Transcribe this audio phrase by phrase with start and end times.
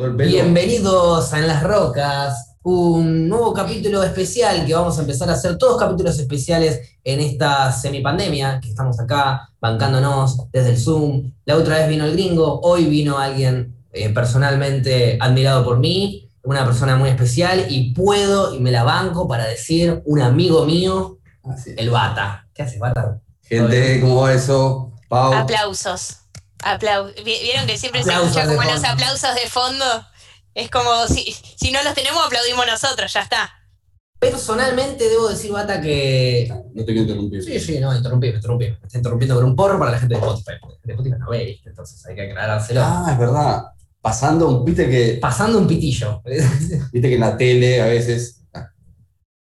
[0.00, 0.30] cortó el pelo.
[0.30, 5.58] Bienvenidos a En las Rocas, un nuevo capítulo especial que vamos a empezar a hacer,
[5.58, 11.32] todos capítulos especiales en esta semipandemia, que estamos acá bancándonos desde el Zoom.
[11.44, 16.64] La otra vez vino el gringo, hoy vino alguien eh, personalmente admirado por mí, una
[16.64, 21.18] persona muy especial, y puedo y me la banco para decir un amigo mío,
[21.76, 22.46] el Bata.
[22.54, 23.20] ¿Qué haces, Bata?
[23.42, 24.92] Gente, ¿cómo va eso?
[25.08, 25.34] Pau.
[25.34, 26.19] Aplausos.
[26.62, 29.84] Aplau- Vi- ¿Vieron que siempre Aplausos se escucha como los aplausos de fondo?
[30.54, 33.50] Es como si, si no los tenemos, aplaudimos nosotros, ya está.
[34.18, 37.42] Personalmente debo decir, Bata, que No te quiero interrumpir.
[37.42, 38.66] Sí, sí, no, interrumpí, me interrumpí.
[38.66, 40.52] Me está interrumpiendo con un porro para la gente de Spotify.
[40.60, 41.70] porque la gente de Spotify no ve, ¿viste?
[41.70, 42.82] Entonces hay que aclarárselo.
[42.84, 43.62] Ah, es verdad.
[44.02, 46.20] Pasando, un- viste que, Pasando un pitillo.
[46.24, 48.68] viste que en la tele a veces, ah,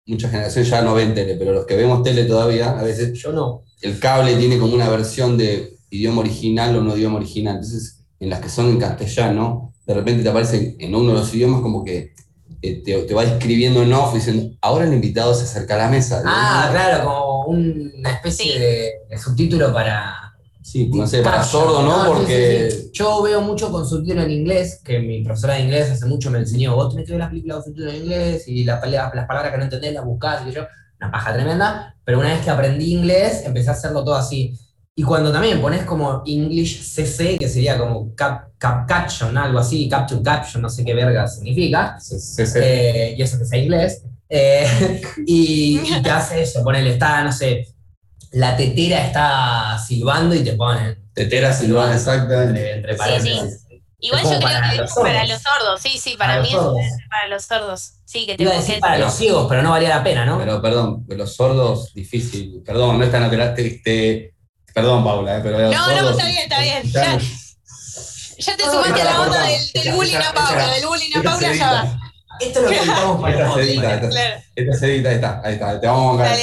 [0.07, 3.31] mucha generación ya no ven tele, pero los que vemos tele todavía, a veces Yo
[3.31, 3.61] no.
[3.81, 7.55] el cable tiene como una versión de idioma original o no idioma original.
[7.55, 11.33] Entonces, en las que son en castellano, de repente te aparece en uno de los
[11.33, 12.13] idiomas como que
[12.61, 15.89] eh, te, te va escribiendo en off diciendo, ahora el invitado se acerca a la
[15.89, 16.21] mesa.
[16.25, 18.59] Ah, claro, como una especie Sí.
[18.59, 20.15] de, de subtítulo para.
[20.61, 22.03] Sí, no sé, para sordo, ¿no?
[22.05, 22.69] sí, Porque...
[22.71, 22.89] sí, sí.
[22.93, 26.39] Yo veo mucho con subtítulo en inglés, que mi profesora de inglés hace mucho me
[26.39, 26.75] enseñó.
[26.75, 29.51] Vos tenés que ver las películas con subtítulo en inglés y las, pala- las palabras
[29.51, 30.61] que no entendés las buscás y que yo.
[31.01, 31.95] Una paja tremenda.
[32.05, 34.57] Pero una vez que aprendí inglés, empecé a hacerlo todo así.
[34.95, 39.89] Y cuando también pones como English CC, que sería como cap, cap caption, algo así,
[39.89, 41.97] capture caption, no sé qué verga significa,
[42.55, 47.31] eh, y eso que sea inglés, eh, y, y te hace eso, ponele, está, no
[47.31, 47.67] sé,
[48.33, 52.49] la tetera está silbando y te ponen Tetera silvana, exactamente.
[52.49, 53.65] entre, entre Sí, paréntesis.
[53.99, 55.29] Igual Es como yo creo para que los es para sordos.
[55.29, 56.79] los sordos, sí, sí, para, Para mí sordos.
[56.81, 57.93] es para los sordos.
[58.05, 60.39] Sí, que te Iba a decir para los ciegos, pero no valía la pena, ¿no?
[60.39, 62.61] Pero perdón, los sordos, difícil.
[62.65, 63.65] Perdón, no es tan alterante.
[63.65, 64.33] Este,
[64.73, 66.83] perdón, Paula, eh, pero los No, no, está bien, está bien.
[66.91, 71.53] Ya- te No, sumaste a la onda del, bullying a Paula, del bullying a Paula
[71.53, 71.99] ya va.
[72.39, 73.89] Esto es lo que editamos para Esta el se podcast.
[73.91, 74.41] edita, esta- Claro.
[74.55, 76.37] Esta ahí está, ahí está, te vamos a bancar.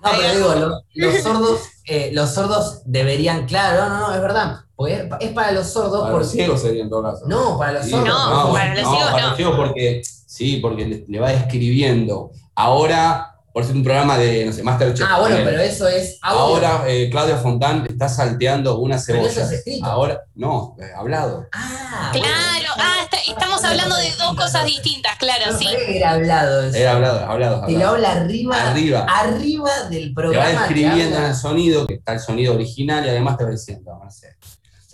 [0.00, 4.56] No, pero digo, lo- los sordos, eh, los sordos deberían, claro, no, no, es verdad,
[4.76, 6.36] porque es, es para los sordos Para los porque...
[6.42, 7.24] ciegos sería en todo caso.
[7.26, 8.08] No, para los Sí, sordos.
[8.08, 9.28] No, para los ciegos para no.
[9.28, 12.30] los ciegos porque, sí, porque le, le va describiendo.
[12.54, 13.27] Ahora,
[13.58, 15.04] por ser un programa de, no sé, Masterchef.
[15.10, 16.38] Ah, bueno, pero eso es audio.
[16.40, 19.30] Ahora eh, Claudia Fontán está salteando una Pero cebolla.
[19.32, 19.84] eso es escrito.
[19.84, 21.44] Ahora, no, eh, hablado.
[21.52, 25.66] Ah, Claro, ah, está- estamos hablando de dos cosas distintas, claro, No sí.
[25.88, 26.76] era hablado eso.
[26.76, 27.66] Era hablado, hablado.
[27.66, 27.94] Te lo hablado.
[27.96, 29.06] habla arriba, Arriba.
[29.08, 30.46] arriba del Te va programa.
[30.46, 33.50] te describiendo en habla- el sonido, que está el sonido original y además te va
[33.50, 34.36] diciendo, sé,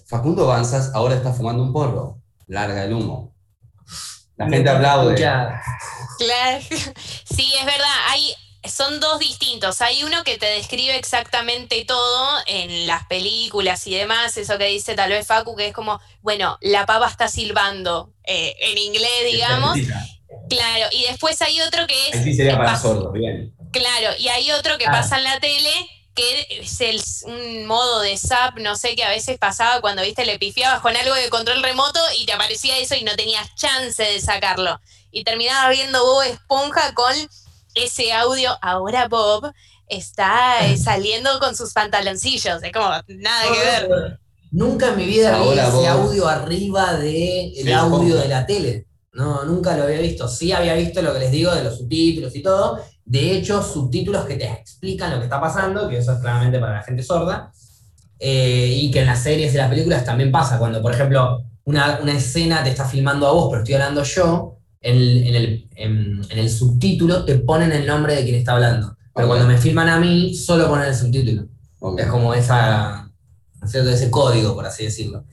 [0.07, 2.19] Facundo Banzas ahora está fumando un porro.
[2.47, 3.35] Larga el humo.
[4.39, 5.17] La gente aplaude.
[5.17, 5.55] Claro.
[7.35, 8.33] Sí, es verdad, hay,
[8.69, 9.81] son dos distintos.
[9.81, 14.95] Hay uno que te describe exactamente todo en las películas y demás, eso que dice
[14.95, 19.79] tal vez Facu, que es como, bueno, la pava está silbando eh, en inglés, digamos.
[20.49, 22.15] Claro, y después hay otro que es...
[22.17, 23.55] Ahí sí sería para sordos, bien.
[23.73, 24.93] Claro, y hay otro que Ah.
[24.93, 25.71] pasa en la tele
[26.15, 30.25] que es el, un modo de zap, no sé, que a veces pasaba cuando, viste,
[30.25, 34.01] le pifiabas con algo de control remoto y te aparecía eso y no tenías chance
[34.01, 34.81] de sacarlo.
[35.11, 37.13] Y terminabas viendo Bob Esponja con
[37.75, 39.53] ese audio, ahora Bob
[39.89, 44.19] está eh, saliendo con sus pantaloncillos, es como nada que ver.
[44.51, 48.87] Nunca en mi vida vi Ahora ese audio arriba del Sí, audio de la tele.
[49.12, 50.29] No, nunca lo había visto.
[50.29, 52.81] Sí había visto lo que les digo de los subtítulos y todo.
[53.05, 56.75] De hecho, subtítulos que te explican lo que está pasando, que eso es claramente para
[56.75, 57.53] la gente sorda.
[58.19, 60.59] Eh, y que en las series y las películas también pasa.
[60.59, 64.54] Cuando, por ejemplo, una, una escena te está filmando a vos, pero estoy hablando yo,
[64.84, 68.53] en el, en el- en- en el subtítulo te ponen el nombre de quien está
[68.53, 68.97] hablando.
[69.15, 69.33] Pero Ok.
[69.33, 71.47] cuando me filman a mí, solo ponen el subtítulo.
[71.81, 72.00] Ok.
[72.00, 73.11] Es como esa,
[73.61, 73.91] ¿no es cierto?
[73.91, 75.25] ese código, por así decirlo.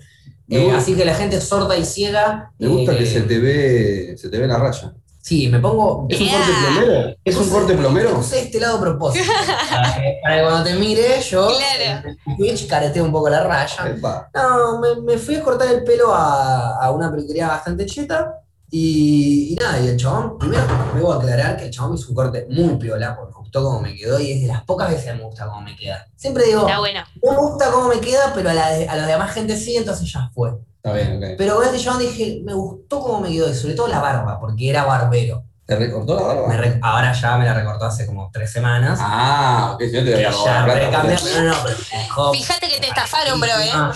[0.48, 2.52] Me Eh, gusta- así que la gente sorda y ciega.
[2.60, 4.94] Me gusta eh, que se te ve, se te ve la raya.
[5.24, 6.08] Sí, me pongo.
[6.10, 7.16] ¿Es un corte plomero?
[7.24, 8.16] ¿Es un corte plomero?
[8.16, 9.32] Puse este lado a propósito.
[9.70, 11.48] para, que, para que cuando te mire, yo.
[11.78, 12.10] Claro.
[12.28, 13.88] En Twitch careteo un poco la raya.
[13.90, 14.30] Epa.
[14.34, 18.41] No, me, me fui a cortar el pelo a, a una peluquería bastante cheta.
[18.74, 20.64] Y, y nada, y el chabón, primero
[20.96, 23.82] debo aclarar que el chabón me hizo un corte muy piola, porque me gustó cómo
[23.82, 26.08] me quedó y es de las pocas veces que me gusta cómo me queda.
[26.16, 27.02] Siempre digo, Está bueno.
[27.22, 29.76] no me gusta cómo me queda, pero a la, de- a la demás gente sí,
[29.76, 30.52] entonces ya fue.
[30.78, 31.36] Está bien, ok.
[31.38, 34.40] Pero con este chabón dije, me gustó cómo me quedó, y sobre todo la barba,
[34.40, 35.44] porque era barbero.
[35.66, 36.48] ¿Te recortó la barba?
[36.48, 39.00] Me re- ahora ya me la recortó hace como tres semanas.
[39.02, 42.80] Ah, ok, si no te voy a recambié, no, no, pero me dejó- Fíjate que
[42.82, 43.70] te estafaron, bro, ¿eh?
[43.74, 43.94] Ah,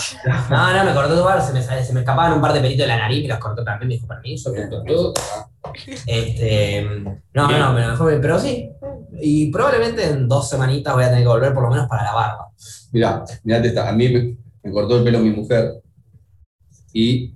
[0.50, 2.84] No, no, me cortó tu barba, se me, se me escapaban un par de pelitos
[2.84, 5.12] de la nariz, me los cortó también, me dijo permiso, permiso.
[5.12, 5.14] tu.
[6.06, 6.84] Este,
[7.34, 7.60] no, Bien.
[7.60, 8.72] no, me lo dejó pero sí.
[9.20, 12.14] Y probablemente en dos semanitas voy a tener que volver por lo menos para la
[12.14, 12.48] barba.
[12.92, 13.90] Mirá, mirá esta.
[13.90, 15.82] A mí me, me cortó el pelo mi mujer
[16.94, 17.35] y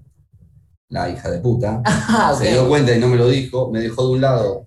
[0.89, 4.07] la hija de puta, Ah, se dio cuenta y no me lo dijo, me dejó
[4.07, 4.65] de un lado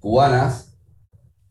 [0.00, 0.76] cubanas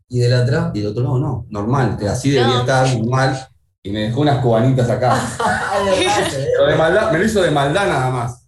[0.07, 0.71] ¿Y del otro?
[0.73, 2.59] y del otro lado no, normal, que así debía No.
[2.61, 3.47] estar, normal,
[3.83, 5.15] y me dejó unas cubanitas acá.
[5.39, 8.47] Ah, de maldad, me lo hizo de maldad nada más.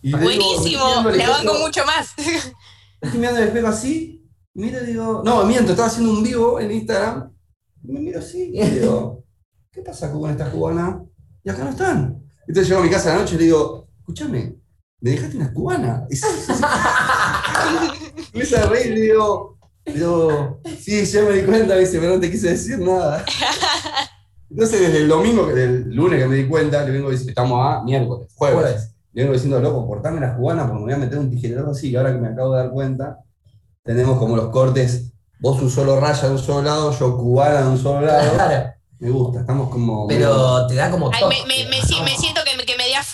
[0.00, 0.84] Y le Buenísimo,
[1.14, 2.08] la banco mucho más.
[3.00, 4.24] Estoy mirando el espejo así,
[4.54, 7.32] miro y digo, no, miento, estaba haciendo un vivo en Instagram,
[7.84, 9.24] y me miro así y digo,
[9.70, 10.96] ¿qué pasa con estas cubanas?
[11.44, 12.22] Y acá no están.
[12.46, 14.56] Entonces llego a mi casa a la noche y le digo, escúchame,
[15.02, 16.02] ¿me dejaste unas cubanas?
[16.10, 16.16] Y.
[18.34, 21.98] Me empieza a reír y le digo, digo, sí, ya me di cuenta, me dice,
[21.98, 23.24] pero no te quise decir nada.
[24.50, 27.60] Entonces desde el domingo, que- del lunes que me di cuenta, le vengo diciendo, estamos
[27.66, 28.58] a miércoles, jueves.
[28.60, 28.88] Jueves.
[29.12, 31.90] Le vengo diciendo, loco, cortame las cubanas porque me voy a meter un tijeretazo así.
[31.90, 33.18] Y ahora que me acabo de dar cuenta,
[33.84, 37.68] tenemos como los cortes, vos un solo raya de un solo lado, yo cubana de
[37.68, 38.32] un solo lado.
[38.34, 38.70] Claro.
[38.98, 40.06] Me gusta, estamos como.
[40.06, 41.36] Pero te da como Ay, toque.
[41.48, 41.81] me, me- me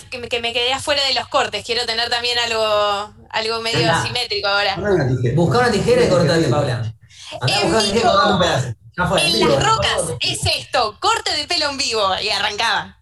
[0.09, 1.63] que me que me- que me quedé afuera de los cortes.
[1.65, 4.01] Quiero tener también algo, algo medio Anda.
[4.03, 4.75] asimétrico ahora.
[4.75, 5.35] Tijera.
[5.35, 6.93] Busca una tijera y cortate, Paula.
[7.41, 8.11] Andá En buscar una tijera y vivo.
[8.11, 8.67] cortate un pedazo.
[8.97, 9.49] Ya fue, En vivo.
[9.49, 12.01] las rocas es esto, corte de pelo en vivo.
[12.21, 12.97] Y arrancaba.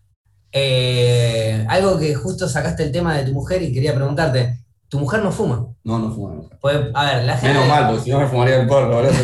[0.52, 4.60] Eh, algo que justo sacaste el tema de tu mujer y quería preguntarte.
[4.90, 5.68] Tu mujer no fuma.
[5.84, 6.48] No, no fumamos.
[6.62, 7.54] Pues, a ver, la gente.
[7.54, 9.12] Menos mal, porque si no me fumaría el porro, boludo.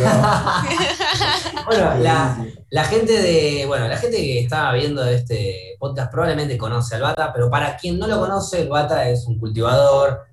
[1.65, 3.65] Bueno, la, la gente de.
[3.65, 7.97] Bueno, la gente que está viendo este podcast probablemente conoce al Bata, pero para quien
[7.97, 10.23] no lo conoce, el Bata es un cultivador,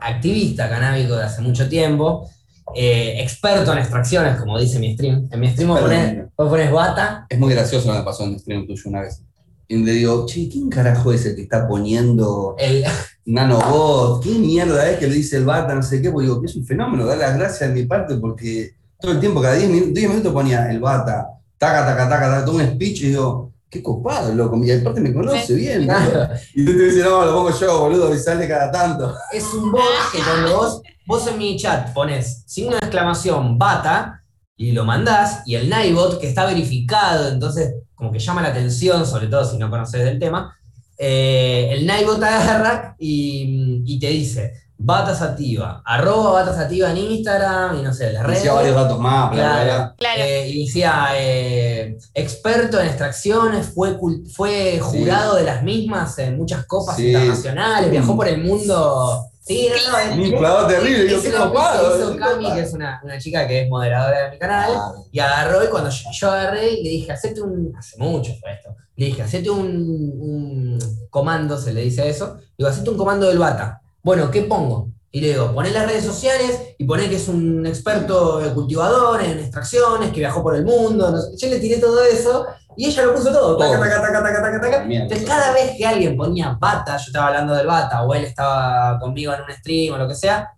[0.00, 2.28] activista canábico de hace mucho tiempo,
[2.74, 5.28] eh, experto en extracciones, como dice mi stream.
[5.30, 7.26] En mi stream vos ponés, vos ponés Bata.
[7.28, 9.22] Es muy gracioso lo que pasó en el stream tuyo una vez.
[9.68, 12.84] Y le digo, che, ¿quién carajo es el que está poniendo El,
[13.24, 14.22] nanobot?
[14.22, 16.10] ¿Qué mierda es que le dice el bata, no sé qué?
[16.10, 19.20] Porque digo, que es un fenómeno, dar las gracias de mi parte porque todo el
[19.20, 21.26] tiempo, cada 10 minutos, 10 minutos ponía el bata,
[21.58, 25.14] taca, taca, taca, taca, todo un speech y digo, qué copado, loco, y aparte me
[25.14, 25.86] conoce bien.
[25.86, 25.94] ¿no?
[25.94, 29.14] claro, Y tú te dices, no, lo pongo yo, boludo, y sale cada tanto.
[29.32, 29.82] es un bot
[30.12, 34.22] que cuando vos, vos en mi chat pones signo de exclamación Bata
[34.56, 39.06] y lo mandás, y el Nightbot que está verificado, entonces como que llama la atención,
[39.06, 40.58] sobre todo si no conoces del tema,
[40.98, 47.78] eh, el Nightbot agarra y, y te dice Bata Sativa, arroba Bata Sativa en Instagram
[47.78, 48.38] y no sé, las redes.
[48.38, 49.64] Decía varios datos más, bla, bla, Claro.
[49.76, 49.94] bla.
[49.96, 50.22] Claro.
[50.24, 53.96] Eh, y decía, eh, experto en extracciones, fue,
[54.34, 57.06] fue jurado de las mismas en muchas copas Sí.
[57.06, 59.26] internacionales, viajó por el mundo.
[59.44, 61.92] Sí, no, no, es- Un inflador terrible, es qué copado.
[61.96, 64.70] que hizo qué Cami, que es una, una chica que es moderadora de mi canal,
[64.72, 68.32] Ah, y agarró y cuando yo, yo agarré y le dije, hacete un, hace mucho
[68.40, 70.78] fue esto, le dije, hacete un, un
[71.10, 73.80] comando, se le dice eso, digo, hacete un comando del bata.
[74.04, 74.88] Bueno, ¿qué pongo?
[75.14, 79.38] Y le digo, poné las redes sociales y poné que es un experto cultivador en
[79.38, 81.10] extracciones, que viajó por el mundo.
[81.10, 81.36] no sé.
[81.36, 82.46] Yo le tiré todo eso
[82.78, 83.58] y ella lo puso todo.
[83.58, 84.84] Taca, taca, taca, taca, taca, taca.
[84.84, 85.04] Mierda.
[85.04, 88.98] Entonces, cada vez que alguien ponía bata, yo estaba hablando del bata, o él estaba
[88.98, 90.50] conmigo en un stream o lo que sea,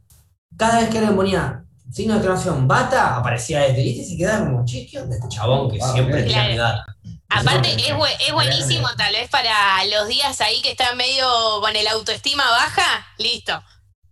[0.57, 3.81] cada vez que alguien ponía signo de exclamación bata, aparecía este.
[3.81, 6.85] Y este se quedaba como, che, ¿qué onda este chabón que siempre tiene data?
[7.29, 11.27] Aparte, es, es buenísimo tal vez para los días ahí que está medio
[11.61, 13.61] con el autoestima baja, listo.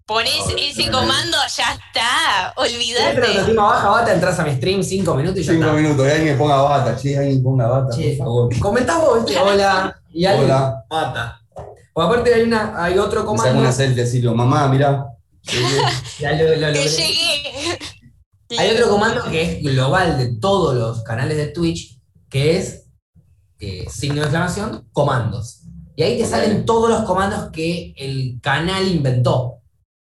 [0.06, 0.98] Pones No, ese no, no.
[0.98, 5.52] comando, ya está, Si pero baja bata, entras a mi stream cinco minutos y ya
[5.52, 5.76] Cinco está.
[5.76, 8.58] minutos, que alguien ponga bata, che, alguien ponga bata, Che, por favor.
[8.58, 9.40] Comentás vos, ¿viste?
[9.40, 10.00] Hola.
[10.12, 10.84] Y alguien, Hola.
[10.90, 11.40] bata.
[11.94, 13.60] O aparte hay, una, hay otro comando.
[13.60, 15.06] una selfie así, mamá, mirá.
[16.18, 17.78] Ya lo- lo- lo- Que llegué.
[18.58, 22.86] Hay otro comando que es global de todos los canales de Twitch, que es
[23.60, 25.60] eh, signo de exclamación, comandos.
[25.96, 29.58] Y ahí te salen todos los comandos que el canal inventó.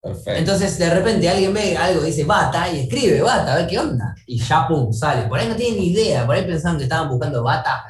[0.01, 0.31] Perfecto.
[0.39, 4.15] Entonces, de repente alguien ve algo, dice bata, y escribe bata, a ver qué onda.
[4.27, 5.27] Y ya, pum, sale.
[5.27, 7.85] Por ahí no tienen ni idea, por ahí pensaban que estaban buscando bata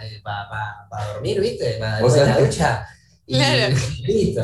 [0.90, 1.76] para dormir, ¿viste?
[1.78, 2.86] Para la ducha.
[3.26, 3.74] Y Claro.
[4.06, 4.40] listo.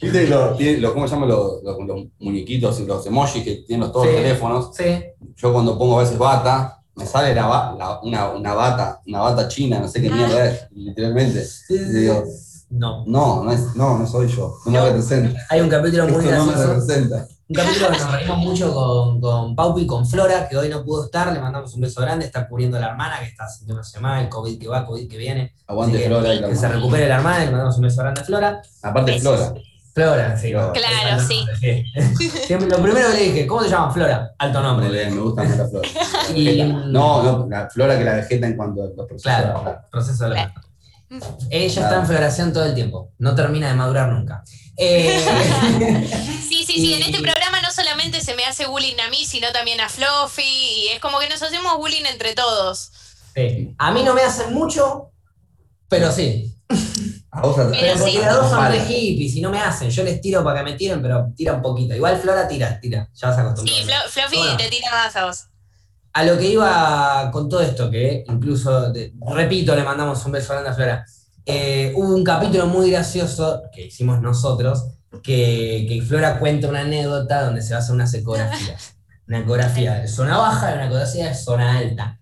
[0.00, 3.80] ¿Viste los, los- ¿Cómo se llaman los, los- los muñequitos y los emojis que tienen
[3.82, 4.12] los, todos Sí.
[4.12, 4.70] los teléfonos?
[4.74, 5.04] Sí.
[5.36, 9.20] Yo cuando pongo a veces bata, me sale la, ba- la- una, una bata, una
[9.20, 10.16] bata china, no sé qué Ah.
[10.16, 11.44] mierda es, literalmente.
[11.44, 12.24] Sí, sí, Y digo,
[12.72, 13.04] No.
[13.06, 14.80] no, no, es, no, no soy yo, no, No.
[14.82, 15.40] me representa.
[15.50, 16.68] Hay un capítulo muy Esto no me gracioso.
[16.74, 17.26] representa.
[17.48, 20.82] Un capítulo que nos reímos mucho con, con Paupi y con Flora, que hoy no
[20.82, 24.00] pudo estar, le mandamos un beso grande, está cubriendo a la hermana, que está sintiéndose
[24.00, 25.54] mal, COVID que va, COVID que viene.
[25.66, 26.32] Aguante que, Flora.
[26.34, 28.62] y la que se recupere la hermana, y le mandamos un beso grande a Flora.
[28.82, 29.52] Aparte Flora.
[29.94, 30.50] Flora, sí.
[30.50, 31.44] Claro, Claro, sí.
[32.48, 34.32] lo primero que le dije, ¿cómo te llamas Flora?
[34.38, 34.88] Alto nombre.
[34.88, 35.88] Me, me gusta más la Flora.
[36.34, 39.22] Y- No, no, la Flora que la vegeta en cuanto a los procesos.
[39.22, 40.54] Claro, proceso de la
[41.18, 41.38] Claro.
[41.50, 42.00] Ella está Claro.
[42.00, 44.42] en floración todo el tiempo, no termina de madurar nunca.
[44.76, 45.22] Eh,
[46.48, 46.94] Sí, sí, sí.
[46.94, 49.88] En Y- este programa no solamente se me hace bullying a mí, sino también a
[49.88, 50.42] Fluffy.
[50.42, 52.90] Y es como que nos hacemos bullying entre todos.
[53.34, 53.74] sí.
[53.78, 55.10] A mí no me hacen mucho,
[55.88, 56.54] pero sí.
[57.30, 57.78] A vos atrás.
[57.80, 58.18] Pero sí.
[58.18, 58.84] las dos son de Vale.
[58.84, 59.90] hippies y no me hacen.
[59.90, 61.94] Yo les tiro para que me tiren, pero tira un poquito.
[61.94, 63.08] Igual Flora tira, tira.
[63.14, 63.78] Ya vas acostumbrado.
[63.80, 64.56] Sí, Flo- Fluffy Bueno.
[64.58, 65.44] te tira más a vos.
[66.14, 70.52] A lo que iba con todo esto, que incluso, de- repito, le mandamos un beso
[70.52, 71.04] a Flora.
[71.46, 74.86] Eh, hubo un capítulo muy gracioso que hicimos nosotros,
[75.22, 78.94] que, que Flora cuenta una anécdota donde se va a hacer unas ecografías.
[79.28, 82.18] Una ecografía de zona baja y una ecografía de zona alta.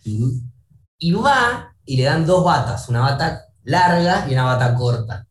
[0.99, 5.27] Y va y le dan dos batas, una bata larga y una bata corta.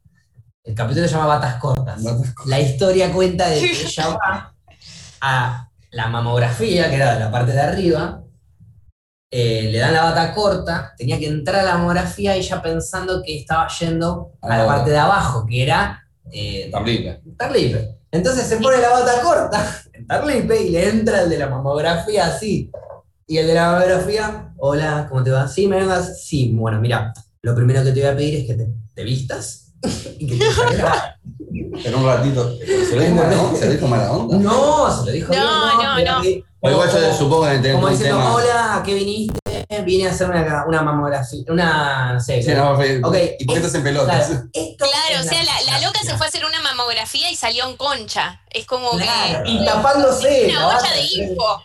[0.64, 2.02] El capítulo se llama Batas Cortas.
[2.48, 4.56] La historia cuenta de que ella va
[5.22, 8.24] a la mamografía, que era de la parte de arriba,
[9.32, 13.22] eh, le dan la bata corta, tenía que entrar a la mamografía y ella pensando
[13.24, 14.68] que estaba yendo a la Ah.
[14.68, 16.70] parte de abajo, que era eh.
[17.38, 17.98] Tarlipe.
[18.12, 22.28] Entonces se pone la bata corta en Tarlipe y le entra el de la mamografía
[22.28, 22.72] así.
[23.28, 25.48] Y el de la mamografía, hola, ¿cómo te va?
[25.48, 26.20] Sí, me vengas.
[26.24, 29.74] Sí, bueno, mira, lo primero que te voy a pedir es que te, te vistas
[30.18, 31.16] y que te la.
[31.84, 32.58] Pero un ratito.
[32.58, 33.60] ¿Se lo dijo mala onda?
[33.60, 34.38] ¿Se lo dijo mala onda?
[34.38, 36.49] No, se lo dijo No, bien, no, pero no.
[36.62, 38.34] O igual yo como- supongo que tener Como un diciendo, tema.
[38.36, 39.40] hola, ¿a qué viniste?
[39.86, 42.42] Vine a hacer una, una mamografía, una, no sé.
[42.44, 43.16] Sí, no, fue- Ok.
[43.40, 44.28] ¿Y por qué estás en pelotas?
[44.28, 44.46] Claro,
[45.22, 48.42] o sea, la, la loca se fue a hacer una mamografía y salió en concha.
[48.50, 49.52] Es como Claro, que.
[49.52, 50.48] y tapándose.
[50.50, 51.62] Una olla de info,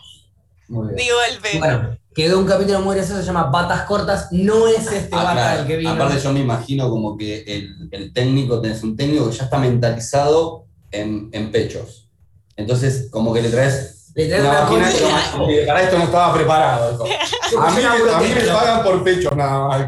[0.69, 0.97] Muy bien.
[0.97, 1.59] de golpe.
[1.59, 4.27] Bueno, quedó un capítulo muy gracioso, se llama Batas Cortas.
[4.31, 5.61] No es este Ah, bata claro.
[5.61, 5.91] el que vino.
[5.91, 9.57] Aparte yo me imagino como que el, el técnico, tenés un técnico que ya está
[9.57, 12.07] mentalizado en, en pechos.
[12.55, 15.31] Entonces, como que le traes Le traes una una máquina y concha.
[15.31, 17.03] toma, "Oye, para esto no estaba preparado.
[17.03, 19.81] A mí, me- a mí me pagan por pechos nada más.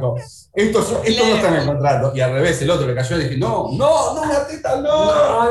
[0.54, 2.12] Esto, esto no está en el contrato.
[2.16, 5.06] Y al revés, el otro le cayó y dije, no, no, no, una teta, no.
[5.06, 5.42] No.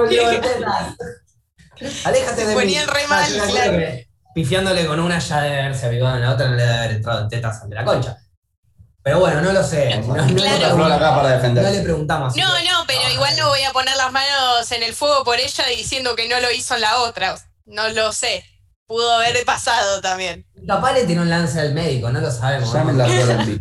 [2.04, 2.92] Aléjate de ponía mí.
[2.92, 3.72] Ah, mal, claro.
[3.72, 6.90] que Pifiándole con una ya debe haberse avivado en la otra, no le debe haber
[6.92, 8.16] entrado en tetas ante la concha.
[9.02, 9.96] Pero bueno, no lo sé.
[10.00, 10.58] No, no le Claro.
[10.74, 11.22] Preguntamos.
[11.62, 12.36] No le preguntamos.
[12.36, 16.14] no, pero igual no voy a poner las manos en el fuego por ella diciendo
[16.16, 17.36] que no lo hizo en la otra.
[17.64, 18.44] No lo sé.
[18.86, 20.46] Pudo haber pasado también.
[20.66, 22.72] Capaz le tiene un lance al médico, no lo sabemos.
[22.72, 23.60] Llamen la flor.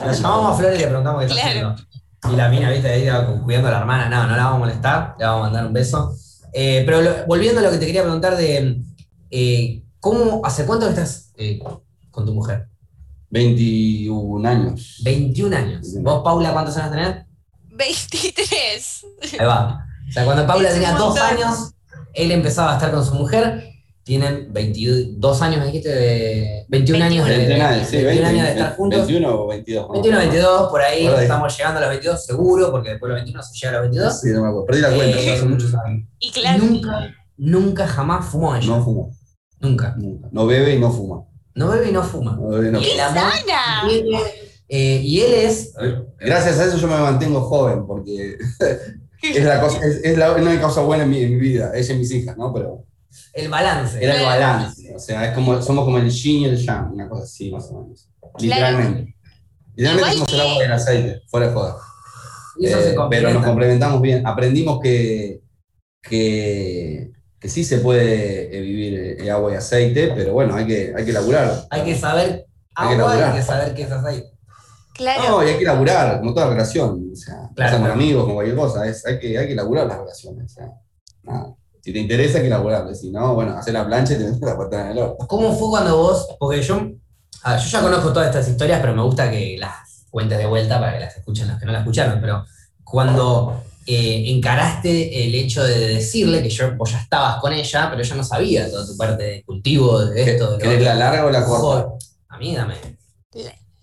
[0.00, 1.68] La llamamos a Flor y le preguntamos qué está Claro.
[1.74, 2.32] haciendo.
[2.32, 3.06] Y la mina, viste, ahí
[3.44, 4.08] cuidando a la hermana.
[4.08, 6.16] No, no la vamos a molestar, le vamos a mandar un beso.
[6.54, 8.80] Eh, pero lo- volviendo a lo que te quería preguntar de
[9.30, 11.58] eh, ¿cómo, ¿hace cuánto estás eh,
[12.10, 12.68] con tu mujer?
[13.28, 15.00] 21 años.
[15.04, 15.80] 21 años.
[15.82, 16.10] 21.
[16.10, 17.26] ¿Vos, Paula, cuántos años tenés?
[17.68, 19.06] 23.
[19.38, 19.86] Ahí va.
[20.08, 21.74] O sea, cuando Paula Es tenía dos años,
[22.14, 23.71] él empezaba a estar con su mujer.
[24.04, 28.46] Tienen 22 años, me dijiste, de 21 años de, 21 años, sí, 21 años de
[28.46, 28.98] 20, estar juntos.
[29.06, 29.86] 21 o 22.
[29.86, 29.92] ¿no?
[29.92, 31.22] 21, 22, por ahí Por ahí.
[31.22, 33.82] estamos llegando a los 22 seguro, porque después de los 21 se llega a los
[33.90, 34.20] 22.
[34.20, 34.66] Sí, no me acuerdo.
[34.66, 36.08] Perdí la cuenta, Eh, hace muchos años.
[36.18, 36.64] Y claro.
[36.64, 38.66] Nunca, nunca jamás fumó ella.
[38.66, 39.06] No fuma.
[39.60, 39.94] Nunca.
[39.96, 40.28] Nunca.
[40.32, 41.22] No bebe y no fuma.
[41.54, 42.36] No bebe y no fuma.
[42.36, 42.94] No bebe y no Y fuma.
[42.94, 43.88] el amor ¡Sana!
[43.88, 44.18] tiene,
[44.68, 45.74] eh, y él es.
[46.18, 48.36] Gracias a eso yo me mantengo joven, porque
[49.22, 51.70] es la, cosa, es, es la única cosa buena en mi, en mi vida.
[51.72, 52.52] Ella y mis hijas, ¿no?
[52.52, 52.84] Pero
[53.32, 54.02] El balance.
[54.02, 54.94] era el balance.
[54.94, 57.64] O sea, es como, somos como el yin y el yang, una cosa así, más
[57.70, 58.08] o menos.
[58.38, 59.16] Literalmente.
[59.74, 61.76] Literalmente Igual somos el agua y el aceite, fuera de joda.
[62.60, 63.46] Eh, se pero nos complementa.
[63.46, 64.26] complementamos bien.
[64.26, 65.40] Aprendimos que,
[66.02, 70.92] que, que sí se puede eh, vivir eh, agua y aceite, pero bueno, hay que,
[70.96, 71.66] hay que laburar.
[71.70, 74.28] Hay que saber Hay que agua, hay que saber qué es aceite.
[74.94, 75.22] Claro.
[75.40, 77.10] No, y hay que laburar, como toda relación.
[77.12, 77.94] O sea, Claro, pasa con claro.
[77.94, 78.86] amigos, con cualquier cosa.
[78.86, 80.44] Es, hay, que, hay que laburar las relaciones.
[80.44, 80.70] O sea,
[81.22, 81.54] nada.
[81.84, 82.94] Si te interesa, que laburar.
[82.94, 85.26] Si no, bueno, hacer la plancha y te metes la patada en el horno.
[85.26, 86.28] ¿Cómo fue cuando vos.?
[86.38, 86.80] Porque yo.
[87.42, 90.46] a ver, yo ya conozco todas estas historias, pero me gusta que las cuentes de
[90.46, 92.20] vuelta para que las escuchen los que no las escucharon.
[92.20, 92.44] Pero
[92.84, 98.00] cuando eh, encaraste el hecho de decirle que yo, vos ya estabas con ella, pero
[98.02, 101.26] ella no sabía toda tu parte de cultivo, de esto, de lo ¿Querés la larga
[101.26, 101.60] o la corta?
[101.62, 101.86] Joder,
[102.28, 102.74] A mí dame.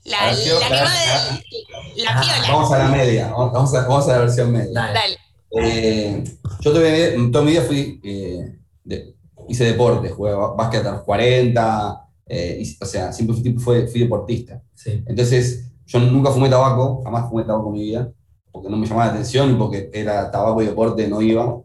[0.06, 2.04] La, A ver, la que la- va de.
[2.04, 2.48] La piola.
[2.54, 3.28] Vamos a la media.
[3.30, 4.70] Vamos a, vamos a la versión media.
[4.74, 4.94] Dale.
[4.94, 5.18] Dale.
[5.52, 6.24] Eh,
[6.62, 9.16] yo tuve, toda mi vida fui, eh, de-
[9.48, 14.02] hice deporte, jugué básquet a los 40, eh, hice- o sea, siempre fui, fui, fui
[14.02, 14.62] deportista.
[14.76, 15.04] Sí.
[15.08, 18.12] Entonces, yo nunca fumé tabaco, jamás fumé tabaco en mi vida,
[18.52, 21.58] porque no me llamaba la atención y porque era tabaco y deporte, no iba.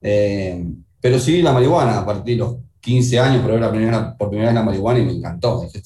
[0.00, 0.64] Eh,
[1.00, 4.48] pero sí la marihuana, a partir de los 15 años, probé la primera, por primera
[4.50, 5.60] vez la marihuana y me encantó.
[5.60, 5.82] Dije,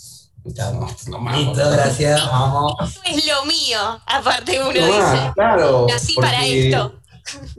[1.20, 2.26] más, Listo, gracias.
[2.30, 2.74] Vamos.
[2.84, 3.78] Eso es lo mío.
[4.06, 5.32] Aparte uno dice.
[5.34, 5.86] claro.
[5.88, 6.92] Nací para esto.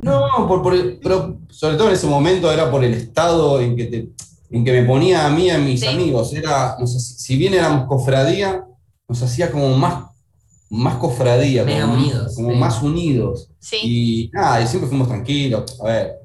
[0.01, 3.86] No, por, por pero sobre todo en ese momento era por el estado en que,
[3.86, 4.10] te,
[4.51, 5.88] en que me ponía a mí y a mis Sí.
[5.88, 6.34] amigos.
[6.34, 8.63] Era, nos hac- si bien éramos cofradía,
[9.07, 10.05] nos hacía como más,
[10.69, 12.55] más cofradía, Mega como, unidos, como sí.
[12.57, 13.50] más unidos.
[13.60, 13.77] Sí.
[13.84, 15.79] Y nada, y siempre fuimos tranquilos.
[15.81, 16.15] A ver,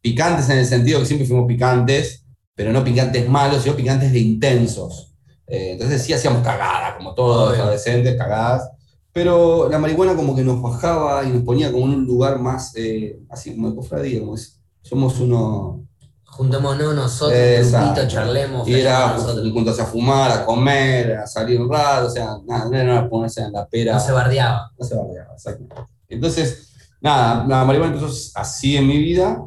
[0.00, 4.18] picantes en el sentido que siempre fuimos picantes, pero no picantes malos, sino picantes de
[4.18, 5.14] intensos.
[5.46, 8.68] Eh, entonces sí hacíamos cagadas, como todos los adolescentes, cagadas.
[9.16, 12.76] Pero la marihuana como que nos bajaba y nos ponía como en un lugar más,
[12.76, 15.86] eh, así como de cofradía, como es, somos uno...
[16.22, 18.68] Juntémonos nosotros, grupito, charlemos.
[18.68, 19.16] Y era
[19.54, 23.40] juntos a fumar, a comer, a salir un rato, o sea, nada, no era ponerse
[23.40, 23.94] en la pera.
[23.94, 24.70] No se bardeaba.
[24.78, 25.64] No se bardeaba, exacto.
[26.10, 29.42] Entonces, nada, la marihuana empezó así en mi vida.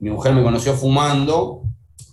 [0.00, 1.62] Mi mujer me conoció fumando,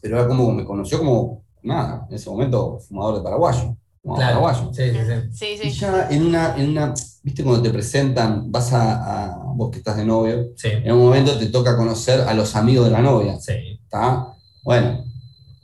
[0.01, 3.75] pero era como, me conoció como, nada, en ese momento, fumador de paraguayo.
[4.01, 4.41] Fumador Claro.
[4.41, 4.73] paraguayo.
[4.73, 4.83] Sí,
[5.31, 5.67] sí, sí.
[5.67, 6.93] Y ya en una, en una,
[7.23, 10.99] viste, cuando te presentan, vas a, a- vos que estás de novio, Sí, en un
[11.03, 13.39] momento te toca conocer a los amigos de la novia.
[13.39, 13.53] sí.
[13.83, 14.33] ¿Está?
[14.63, 15.03] Bueno,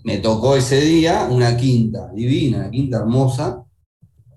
[0.03, 3.63] me tocó ese día una quinta divina, una quinta hermosa,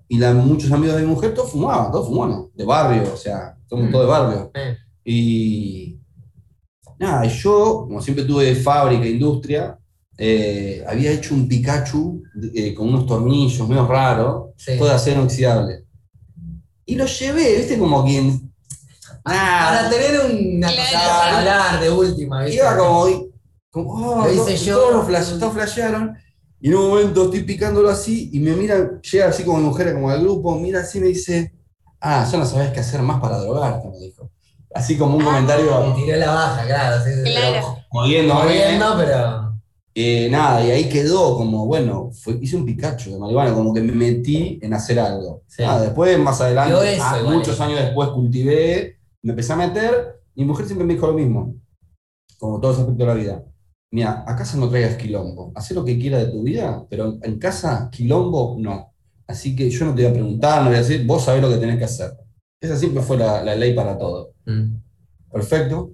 [0.07, 3.55] y la- muchos amigos de mi mujer, todos fumaban, todos fumaban, de barrio, o sea,
[3.69, 3.91] somos Mm.
[3.91, 4.51] todos de barrio.
[5.03, 5.99] Y
[6.99, 9.77] nada, yo, como siempre tuve de fábrica, industria,
[10.23, 12.21] eh, había hecho un Pikachu
[12.53, 14.77] eh, con unos tornillos medio raros, sí.
[14.77, 15.85] todo de acero inoxidable.
[16.85, 18.53] Y lo llevé, viste, como quien.
[19.23, 22.57] Para Nada, tener una cosa para hablar de última, ¿viste?
[22.61, 23.07] Iba como,
[23.71, 24.75] como oh, Lo hice to- yo.
[24.77, 26.15] todos los flash, todos flashearon,
[26.59, 29.91] y en un momento estoy picándolo así, y me mira, llega así como mi mujer,
[29.93, 31.53] como al grupo, mira así y me dice,
[31.99, 34.29] ah, ya no sabes qué hacer más para drogarte, me dijo.
[34.73, 35.25] Así como un Ah.
[35.25, 37.03] Me comentario tiró la baja, claro.
[37.03, 37.51] Sí, sí, Claro.
[37.53, 38.43] pero jodiéndome.
[38.43, 39.50] Moviendo, pero.
[39.93, 43.81] Eh, nada, y ahí quedó como, bueno, fue- hice un Pikachu de marihuana, como que
[43.81, 45.43] me metí en hacer algo.
[45.47, 45.63] Sí.
[45.81, 47.63] Después, más adelante, eso ah, muchos eh.
[47.63, 51.55] años después cultivé, me empecé a meter, y mi mujer siempre me dijo lo mismo,
[52.39, 53.43] como todo ese aspecto de la vida.
[53.91, 57.37] Mira, a casa no traigas quilombo, haz lo que quieras de tu vida, pero en
[57.37, 58.93] casa quilombo no.
[59.27, 61.49] Así que yo no te voy a preguntar, no voy a decir, vos sabés lo
[61.49, 62.13] que tenés que hacer.
[62.61, 64.33] Esa siempre fue la, la ley para todo.
[64.45, 64.75] Mm.
[65.31, 65.91] Perfecto.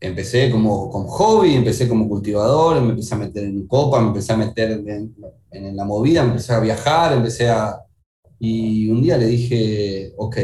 [0.00, 4.32] Empecé como, como hobby, empecé como cultivador, me empecé a meter en copa, me empecé
[4.32, 5.14] a meter en,
[5.50, 7.80] en la movida, empecé a viajar, empecé a...
[8.38, 10.36] Y un día le dije, ok,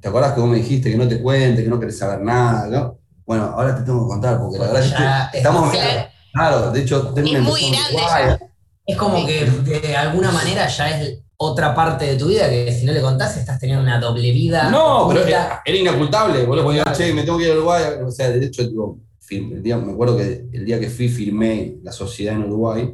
[0.00, 2.66] ¿te acuerdas que vos me dijiste que no te cuente, que no querés saber nada?
[2.66, 2.98] ¿no?
[3.24, 5.70] Bueno, ahora te tengo que contar, porque la verdad que estamos...
[5.70, 6.08] Claro.
[6.32, 8.38] Claro, de hecho, Es muy grande ya.
[8.86, 12.84] Es como que de alguna manera ya es otra parte de tu vida que si
[12.84, 14.70] no le contás estás teniendo una doble vida.
[14.70, 16.44] No, pero era, era inocultable.
[16.44, 17.82] Vos le podías che, me tengo que ir a Uruguay.
[18.04, 21.08] O sea, de hecho, digo, fir- el día, me acuerdo que el día que fui
[21.08, 22.92] firmé la sociedad en Uruguay,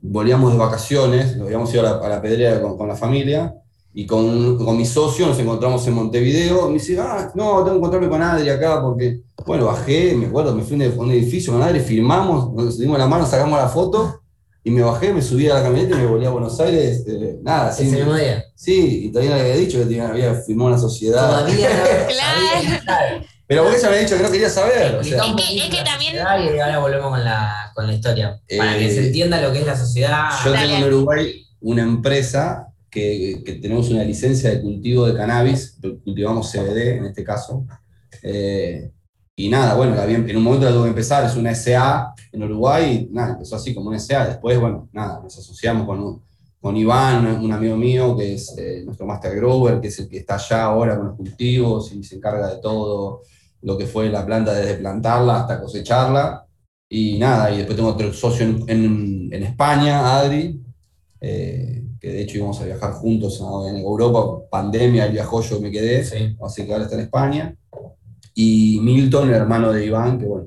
[0.00, 3.54] volvíamos de vacaciones, nos habíamos ido a la, a la pedrera con, con la familia,
[3.96, 6.68] y con, con mi socio nos encontramos en Montevideo.
[6.68, 10.54] Me dice, ah, no, tengo que encontrarme con Adri acá, porque, bueno, bajé, me acuerdo,
[10.54, 14.22] me fui a un edificio con Adri, firmamos, nos dimos la mano, sacamos la foto,
[14.66, 17.38] y me bajé, me subí a la camioneta y me volví a Buenos Aires, eh,
[17.42, 18.44] nada, Ese sin, mismo día.
[18.54, 21.28] Sí, y todavía le había dicho que tenía- había firmado una sociedad.
[21.28, 22.06] Todavía no
[22.84, 23.24] Claro.
[23.46, 24.94] Pero porque ella me había dicho que no quería saber.
[24.96, 28.40] O sea, Es que- es también- Y ahora volvemos con la, con la historia.
[28.56, 30.28] Para Eh, que se entienda lo que es la sociedad.
[30.44, 30.66] yo Dale.
[30.66, 36.50] tengo en Uruguay una empresa que, que tenemos una licencia de cultivo de cannabis, cultivamos
[36.50, 37.66] CBD en este caso.
[38.22, 38.90] Eh,
[39.36, 42.14] y nada, bueno, la vi- en un momento la tuve que empezar, es una SA
[42.32, 44.26] en Uruguay, y nada, empezó así como una SA.
[44.28, 46.22] Después, bueno, nada, nos asociamos con, un-
[46.60, 50.18] con Iván, un, amigo mío que es eh, nuestro Master Grower, que es el que
[50.18, 53.22] está allá ahora con los cultivos y se encarga de todo
[53.62, 56.46] lo que fue la planta desde plantarla hasta cosecharla.
[56.88, 60.60] Y nada, y después tengo otro socio en, en- en España, Adri,
[61.20, 65.60] eh, que de hecho íbamos a viajar juntos a- en Europa, pandemia, él viajó, yo
[65.60, 66.36] me quedé, Sí.
[66.44, 67.56] así que ahora está en España.
[68.34, 70.46] Y Milton, el hermano de Iván, que bueno,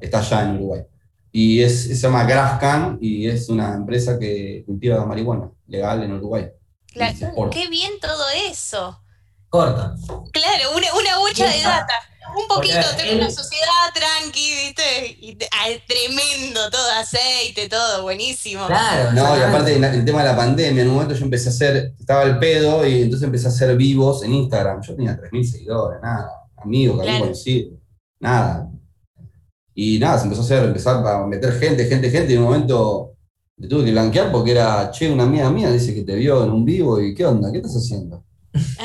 [0.00, 0.82] está allá en Uruguay.
[1.30, 6.48] Y es, se llama Grascan y es una empresa que cultiva marihuana legal en Uruguay.
[6.92, 7.50] Claro.
[7.50, 8.98] Qué bien todo eso.
[9.48, 9.94] Corta.
[10.32, 11.92] Claro, una, una bocha de data.
[12.36, 15.16] Un poquito, Porque tengo él- una sociedad tranqui, ¿viste?
[15.20, 18.66] Y te- ah, tremendo, todo aceite, todo buenísimo.
[18.66, 19.12] Claro.
[19.12, 21.52] No, y aparte la- el tema de la pandemia, en un momento yo empecé a
[21.52, 24.80] hacer, estaba el pedo y entonces empecé a hacer vivos en Instagram.
[24.82, 26.30] Yo tenía 3.000 seguidores, nada,
[26.64, 27.24] amigos que había Claro.
[27.24, 27.78] conocido,
[28.20, 28.70] nada.
[29.74, 32.48] Y nada, se empezó a hacer, empezar a meter gente, gente, gente, y en un
[32.48, 33.12] momento
[33.56, 36.50] le tuve que blanquear porque era, che, una amiga mía dice que te vio en
[36.50, 37.50] un vivo y ¿qué onda?
[37.50, 38.24] ¿Qué estás haciendo?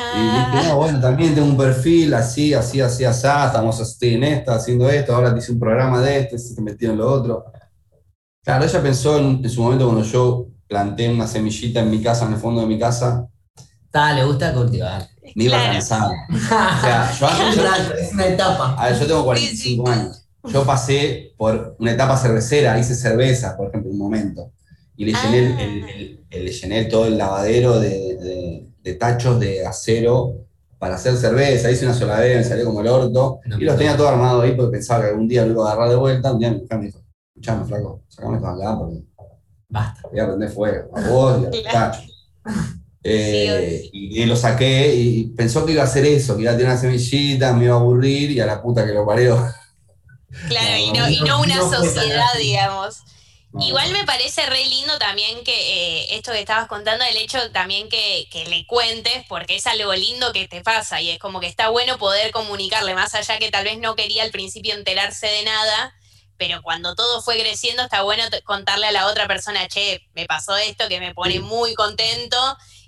[0.10, 4.14] Y Ah, dije, no, bueno, también tengo un perfil así, así, así, así, estamos así
[4.16, 6.98] en esta, haciendo esto, ahora te hice un programa de esto, se te metió en
[7.00, 7.46] lo otro.
[8.44, 12.26] Claro, ella pensó en, en su momento cuando yo planté una semillita en mi casa,
[12.26, 13.28] en el fondo de mi casa,
[13.92, 15.02] Ta, le gusta cultivar.
[15.36, 15.74] Me iba Claro.
[15.74, 16.12] cansado.
[16.30, 16.38] O
[16.82, 18.76] sea, yo, yo- es una etapa.
[18.78, 20.24] a ver, yo tengo 45 años.
[20.44, 24.52] Yo pasé por una etapa cervecera, hice cerveza, por ejemplo, en un momento.
[24.96, 25.62] Y le llené, el- Ah.
[25.62, 30.34] el- el- el- le llené todo el lavadero de, de- de tachos de acero
[30.80, 31.70] para hacer cerveza.
[31.70, 33.40] Hice una sola vez, me salió como el orto.
[33.46, 33.78] No, y los no.
[33.78, 36.32] tenía todo armado ahí porque pensaba que algún día lo iba a agarrar de vuelta.
[36.32, 37.00] Un día mi mujer me dijo,
[37.36, 39.04] escuchame, flaco, sacame esto de acá porque
[39.70, 40.02] Basta.
[40.10, 40.98] voy a prender fuego.
[40.98, 41.92] A vos y a los Claro.
[41.92, 42.30] tachos.
[43.10, 46.58] Eh, y, y lo saqué y pensó que iba a hacer eso, que iba a
[46.58, 49.38] tener una semillita, me iba a aburrir y a la puta que lo parió.
[50.50, 52.98] Claro, y No, no, y no una sociedad, digamos.
[53.60, 57.88] Igual me parece re lindo también que eh, esto que estabas contando, el hecho también
[57.88, 61.48] que, que le cuentes, porque es algo lindo que te pasa y es como que
[61.48, 65.44] está bueno poder comunicarle, más allá que tal vez no quería al principio enterarse de
[65.44, 65.96] nada,
[66.38, 70.56] pero cuando todo fue creciendo está bueno contarle a la otra persona, che, me pasó
[70.58, 72.38] esto que me pone muy contento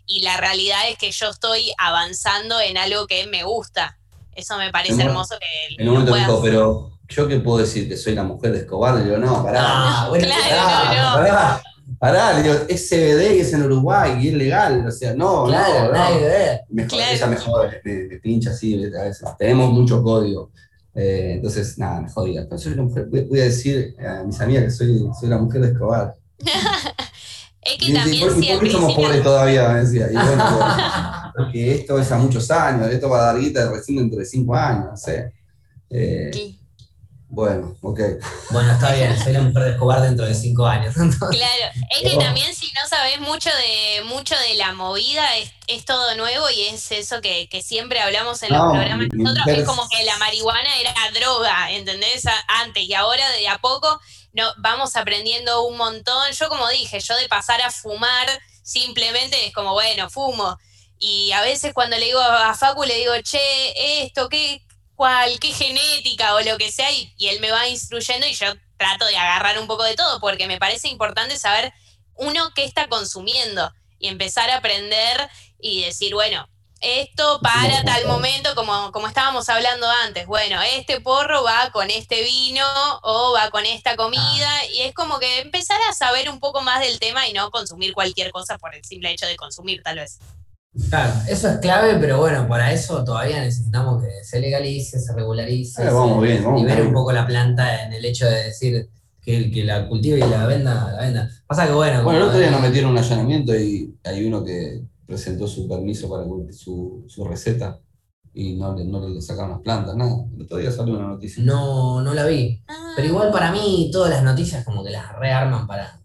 [0.10, 3.98] y la realidad es que yo estoy avanzando en algo que me gusta.
[4.34, 7.88] Eso me parece En hermoso que En un momento dijo, pero yo qué puedo decir
[7.88, 9.62] que soy la mujer de Escobar, le digo, no, pará.
[9.64, 11.16] Ah, bueno, Claro, pará, no, no.
[11.16, 11.62] pará.
[12.00, 15.46] Pará, le digo, es CBD y es en Uruguay y es legal, o sea, no,
[15.46, 16.20] Claro, no, no.
[16.70, 17.12] Me Claro.
[17.14, 19.28] ella me jode, me, me pincha así a veces.
[19.38, 20.52] Tenemos mucho código.
[20.96, 22.46] Eh, entonces, nada, me jodía.
[22.50, 25.38] Pero soy la mujer, voy, voy a decir a mis amigas que soy, soy la
[25.38, 26.16] mujer de Escobar.
[27.62, 30.08] Es que Y, también por, si al por qué somos pobres todavía, me decía.
[30.10, 34.20] Y bueno, porque esto es a muchos años, esto va a dar guita recién dentro
[34.20, 35.34] de cinco años, no sé.
[35.90, 36.60] Eh, Sí.
[37.28, 38.00] bueno, ok.
[38.52, 40.94] Bueno, está bien, soy la mujer de Escobar dentro de cinco años.
[40.96, 45.86] Claro, es que también si no sabes mucho de mucho de la movida, es, es
[45.86, 49.24] todo nuevo y es eso que, que siempre hablamos en los No, programas mi- mi
[49.26, 52.24] nosotros, es como que la marihuana era droga, ¿entendés?
[52.48, 54.00] Antes y ahora de a poco
[54.34, 56.32] no, vamos aprendiendo un montón.
[56.32, 58.28] Yo como dije, yo de pasar a fumar
[58.64, 60.58] simplemente es como, bueno, fumo.
[61.00, 64.62] Y a veces cuando le digo a Facu, le digo, che, esto, ¿qué,
[64.96, 66.92] cuál, qué genética o lo que sea?
[66.92, 70.20] Y, y él me va instruyendo y yo trato de agarrar un poco de todo
[70.20, 71.74] porque me parece importante saber
[72.16, 76.48] uno qué está consumiendo y empezar a aprender y decir, bueno,
[76.82, 82.24] esto para tal momento, como, como estábamos hablando antes, bueno, este porro va con este
[82.24, 82.66] vino
[83.04, 86.80] o va con esta comida y es como que empezar a saber un poco más
[86.80, 90.20] del tema y no consumir cualquier cosa por el simple hecho de consumir tal vez.
[90.90, 95.82] Claro, eso es clave, pero bueno, para eso todavía necesitamos que se legalice, se regularice.
[95.82, 96.88] Eh, se vamos bien, vamos libere bien.
[96.88, 98.90] un poco la planta en el hecho de decir
[99.22, 101.30] que el que la cultive y la venda, la venda.
[101.48, 102.04] Pasa que bueno.
[102.04, 106.08] Bueno, el otro día nos metieron un allanamiento y hay uno que presentó su permiso
[106.08, 107.80] para su, su receta
[108.32, 110.12] y no le, no le sacaron las plantas, nada.
[110.36, 111.44] El otro día salió una noticia.
[111.44, 112.62] No, no la vi.
[112.96, 116.00] Pero igual para mí todas las noticias como que las rearman para...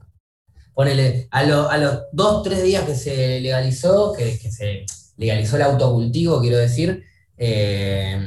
[0.73, 4.87] Ponele, a, lo- a los dos, tres días que se legalizó, que, que se
[5.19, 7.05] legalizó el autocultivo, quiero decir,
[7.37, 8.19] eh,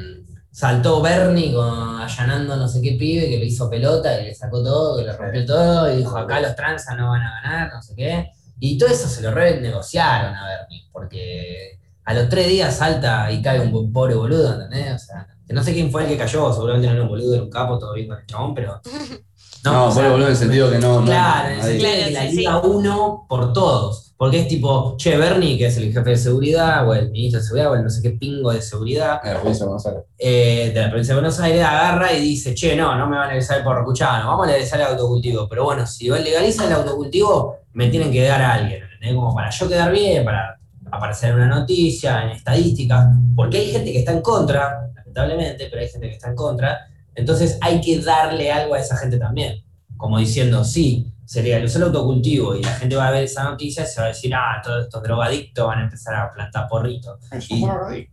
[0.52, 4.64] saltó Bernie con, allanando no sé qué pibe que le hizo pelota, que le sacó
[4.64, 7.82] todo, que le rompió todo, y dijo acá los transas no van a ganar, no
[7.82, 8.30] sé qué.
[8.60, 13.32] Y todo eso se lo re negociaron a Bernie, porque a los tres días salta
[13.32, 14.96] y cae un pobre boludo, ¿entendés?
[14.96, 17.34] O sea, que no sé quién fue el que cayó, seguramente no era un boludo,
[17.36, 18.82] era un capo, todo bien con el chabón, pero.
[19.72, 21.00] No, o sea, por boludo en el sentido que no.
[21.02, 24.04] no- Claro, en el nadie- sentido de Claro, que la liga uno por todos.
[24.18, 27.46] Porque es tipo, che, Bernie, que es el jefe de seguridad, o el ministro de
[27.46, 30.04] seguridad, o el no sé qué pingo de seguridad, Eh, la provincia de Buenos Aires.
[30.18, 33.26] eh, de la provincia de Buenos Aires, agarra y dice, che, no, no me van
[33.26, 35.48] a legalizar el porro, escuchá, no, vamos a legalizar el autocultivo.
[35.48, 39.14] Pero bueno, si legalizan el autocultivo, me tienen que dar a alguien, ¿entendés?
[39.14, 40.58] Como para yo quedar bien, para
[40.92, 45.84] aparecer en una noticia, en estadísticas, porque hay gente que está en contra, lamentablemente, pero
[45.84, 46.80] hay gente que está en contra,
[47.18, 49.64] entonces hay que darle algo a esa gente también.
[49.98, 53.84] Como diciendo, sí, se legalizó el autocultivo y la gente va a ver esa noticia
[53.84, 57.20] y se va a decir, ah, todos estos drogadictos van a empezar a plantar porritos.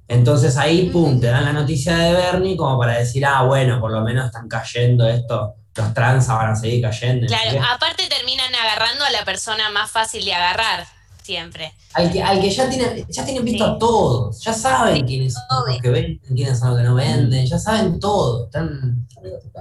[0.08, 3.92] Entonces ahí, pum, te dan la noticia de Bernie como para decir, ah, bueno, por
[3.92, 7.26] lo menos están cayendo esto, los transas van a seguir cayendo.
[7.26, 10.86] Claro, aparte terminan agarrando a la persona más fácil de agarrar,
[11.24, 11.72] siempre.
[11.94, 13.70] Al que, al que ya tienen, ya tienen visto Sí.
[13.70, 16.94] a todos, ya saben Sí, quiénes son los que venden, quiénes son los que no
[16.94, 18.44] venden, ya saben todo.
[18.44, 19.06] Están.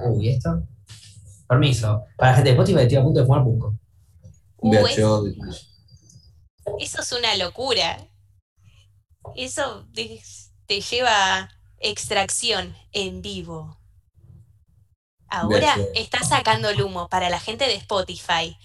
[0.09, 0.61] Uy, ¿esto?
[1.47, 2.03] Permiso.
[2.17, 3.75] Para la gente de Spotify estoy a punto de fumar busco.
[4.57, 4.75] Uh.
[6.79, 7.97] Eso es una locura.
[9.35, 10.21] Eso te,
[10.65, 11.49] te lleva a
[11.79, 13.77] extracción en vivo.
[15.27, 18.55] Ahora está sacando el humo para la gente de Spotify.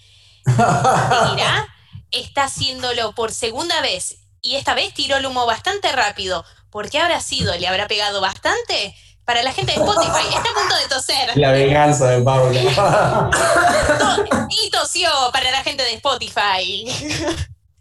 [0.45, 1.67] Mira,
[2.11, 6.45] está haciéndolo por segunda vez y esta vez tiró el humo bastante rápido.
[6.69, 7.55] ¿Por qué habrá sido?
[7.57, 8.95] ¿Le habrá pegado bastante?
[9.25, 11.37] Para la gente de Spotify, está a punto de toser.
[11.37, 12.51] La venganza de Pablo.
[14.49, 16.85] Y tosió para la gente de Spotify.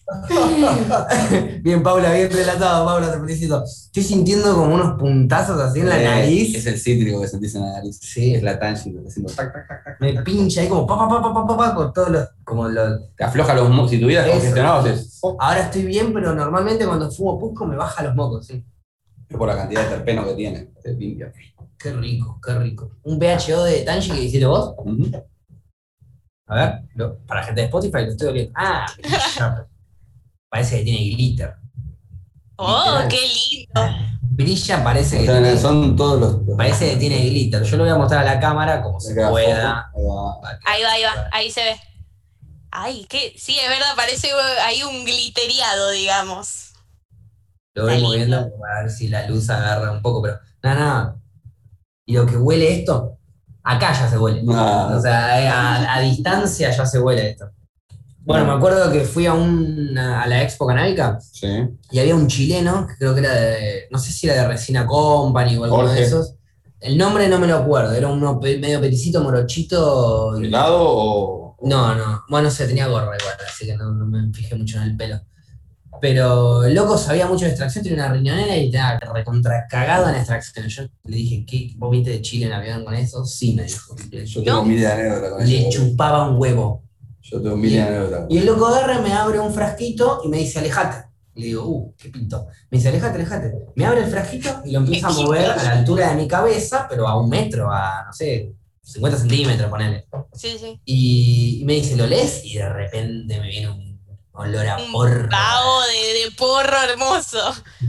[1.63, 3.63] bien, Paula, bien relatado, Paula, te felicito.
[3.65, 6.55] Estoy sintiendo como unos puntazos así en la Eh, nariz.
[6.55, 7.99] Es el cítrico que sentís en la nariz.
[8.01, 8.35] Sí.
[8.35, 9.03] Es la está haciendo
[9.37, 10.01] tac, tac, tac, tac.
[10.01, 12.29] Me pincha ahí como pa, pa, pa, pa, pa, pa, pa, con todos los.
[12.45, 13.91] Como los Te afloja los mocos.
[13.91, 18.15] Si tuvieras congestionado, es Ahora estoy bien, pero normalmente cuando fumo pusco me baja los
[18.15, 18.65] mocos, sí.
[19.29, 20.71] es por la cantidad de terpeno que tiene.
[20.83, 21.33] Te limpia.
[21.79, 22.91] Qué rico, qué rico.
[23.05, 24.75] Un VHO de Tanji que hiciste vos.
[26.47, 28.53] A ver, lo- para gente de Spotify lo estoy oliendo.
[28.57, 28.87] Ah.
[30.49, 31.55] Parece que tiene glitter.
[32.57, 33.09] Oh, Literal.
[33.09, 34.09] qué lindo.
[34.23, 36.57] Brilla, parece O que sea, tiene, son todos los.
[36.57, 37.63] parece que tiene glitter.
[37.63, 39.91] Yo lo voy a mostrar a la cámara como se Acá, pueda.
[39.95, 40.41] Ahí va.
[40.65, 41.77] Ahí va, ahí va, ahí se ve.
[42.71, 44.29] Ay, que sí, es verdad, parece
[44.65, 46.73] ahí un glitteriado, digamos.
[47.75, 48.59] Lo voy Está moviendo lindo.
[48.59, 51.17] para ver si la luz agarra un poco, pero nada, nada.
[52.07, 53.19] Y lo que huele esto,
[53.63, 54.43] acá ya se huele.
[54.53, 54.93] Ah.
[54.97, 55.53] O sea,
[55.85, 57.51] a, a distancia ya se huele esto.
[58.29, 61.49] Bueno, me acuerdo que fui a, una- a la Expo Canábica Sí.
[61.91, 64.87] y había un chileno, que creo que era de, no sé si era de Resina
[64.87, 66.03] Company o alguno de Jorge.
[66.05, 66.35] esos.
[66.81, 70.37] El nombre no me lo acuerdo, era uno medio peticito, morochito.
[70.37, 71.57] ¿Helado o.?
[71.63, 74.77] No, no, bueno, no sé, tenía gorra igual, así que no, no me fijé mucho
[74.77, 75.21] en el pelo.
[76.01, 80.15] Pero el loco sabía mucho de extracción, tenía una riñonera y estaba recontra cagado en
[80.15, 80.69] extracción.
[80.69, 81.73] Yo le dije, ¿qué?
[81.77, 83.25] ¿Vos viste de Chile en avión con eso?
[83.25, 83.97] Sí, me dijo.
[84.11, 85.71] Yo tengo mil de anécdota con Le eso.
[85.81, 86.85] chupaba un huevo.
[87.31, 88.27] Yo tengo mil de anécdota.
[88.29, 91.09] Y el loco agarra, me abre un frasquito y me dice, alejate.
[91.35, 92.47] Le digo, uh, qué pinto.
[92.71, 93.53] Me dice, alejate, alejate.
[93.77, 96.87] Me abre el frasquito y lo empieza a mover a la altura de mi cabeza,
[96.89, 100.07] pero a un metro, a, no sé, 50 centímetros, ponele.
[100.33, 100.81] Sí, sí.
[100.85, 102.45] Y, y me dice, ¿lo lees?
[102.45, 104.01] Y de repente me viene un
[104.33, 105.29] olor a Un porro.
[105.31, 107.39] vago de, de porro hermoso.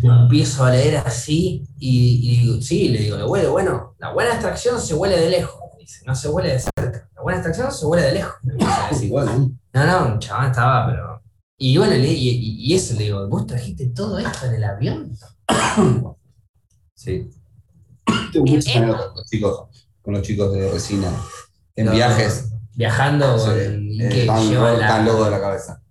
[0.03, 4.11] Yo empiezo a leer así y, y digo, sí, le digo, lo huele, bueno, la
[4.13, 5.59] buena extracción se huele de lejos.
[5.75, 7.08] Me dice, no se huele de cerca.
[7.29, 8.33] Buena extracción se huele de lejos.
[9.03, 9.51] Igual, ¿no?
[9.73, 11.21] No, no, un chabón estaba, pero.
[11.59, 14.63] Y bueno, le- y, y- y eso le digo, ¿vos trajiste todo esto en el
[14.63, 15.11] avión?
[16.95, 17.11] Sí.
[17.11, 17.29] Eh,
[18.33, 18.77] eh.
[18.77, 19.67] anécdotas con los chicos,
[20.01, 21.11] con los chicos de resina.
[21.75, 22.51] En No, viajes.
[22.75, 23.57] Viajando Sí, con.
[23.59, 24.21] eh, ¿qué?
[24.21, 25.81] Están Llevan la- están locos de la cabeza.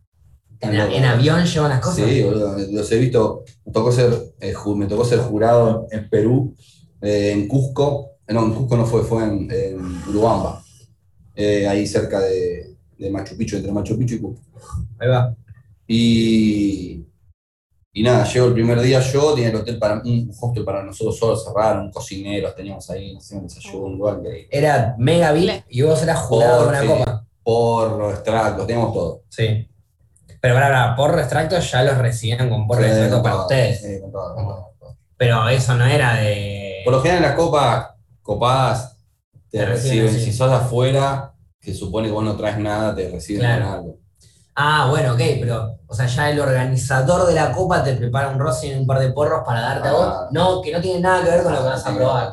[0.60, 1.96] en, avión llevan las cosas.
[2.08, 3.44] Sí, boludo, los he visto.
[3.64, 6.56] Me tocó ser, eh, ju- me tocó ser jurado en Perú,
[7.00, 8.12] eh, en Cusco.
[8.26, 10.62] Eh, No, en Cusco no fue, fue en, en Urubamba.
[11.40, 14.42] Eh, ahí cerca de, de Machu Picchu, entre Machu Picchu y Cusco.
[14.98, 15.32] Ahí va.
[15.86, 17.06] Y,
[17.92, 21.16] y nada, llego el primer día yo, tenía el hotel para un hostel para nosotros
[21.16, 24.48] solos, cerraron, un cocinero, teníamos ahí, nos hacían desayuno, un lugar increíble.
[24.50, 26.86] Era mega VIP y vos eras jurado de una sí.
[26.88, 27.24] copa.
[27.44, 29.22] Porro, extractos, teníamos todo.
[29.28, 29.70] Sí.
[30.40, 33.44] Pero para, para, porro extracto ya los recibían con porro Sí, extracto con para todo,
[33.44, 33.80] ustedes.
[33.80, 34.96] sí, con todo, con todo, con todo.
[35.16, 36.82] Pero eso no era de.
[36.84, 37.90] Por lo general en las copas
[38.22, 38.97] copadas
[39.50, 43.40] te Te reciben si sos afuera, que supone que vos no traes nada, te reciben
[43.42, 43.64] Claro.
[43.64, 43.98] con algo.
[44.60, 48.40] Ah, bueno, ok, pero, o sea, ya el organizador de la copa te prepara un
[48.40, 50.06] rossi y un par de porros para darte a vos.
[50.08, 50.28] Ah.
[50.32, 52.32] No, que no tiene nada que ver con lo que vas a probar.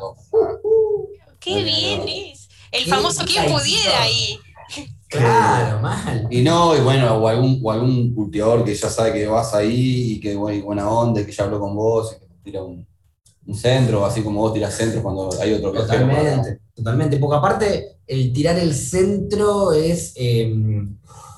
[1.40, 2.06] Qué Bueno, bien no.
[2.06, 2.48] es.
[2.72, 4.38] El Qué famoso quien pudiera ahí.
[5.08, 6.26] Claro, mal.
[6.30, 10.14] Y no, y bueno, o algún, o algún cultivador que ya sabe que vas ahí
[10.14, 12.34] y que bueno, y buena onda, y que ya habló con vos, y que te
[12.42, 12.84] tira un,
[13.46, 15.82] un centro, así como vos tiras centro cuando hay otro acá.
[15.82, 17.16] Totalmente, totalmente.
[17.18, 20.52] Porque aparte, el tirar el centro es eh,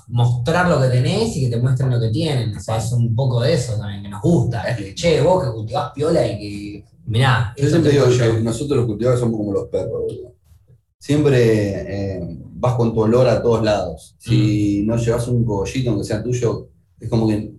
[0.08, 2.56] mostrar lo que tenés y que te muestren lo que tienen.
[2.56, 4.62] O sea, es un poco de eso también, que nos gusta.
[4.68, 4.94] Es.
[4.94, 6.84] Che, vos que cultivás piola y que.
[7.06, 8.36] Mirá, Yo siempre digo yo.
[8.36, 10.34] que nosotros los cultivadores somos como los perros, boludo.
[10.98, 14.14] Siempre eh, vas con tu olor a todos lados.
[14.18, 16.68] Si no llevas un cogollito, aunque sea tuyo,
[17.00, 17.57] es como que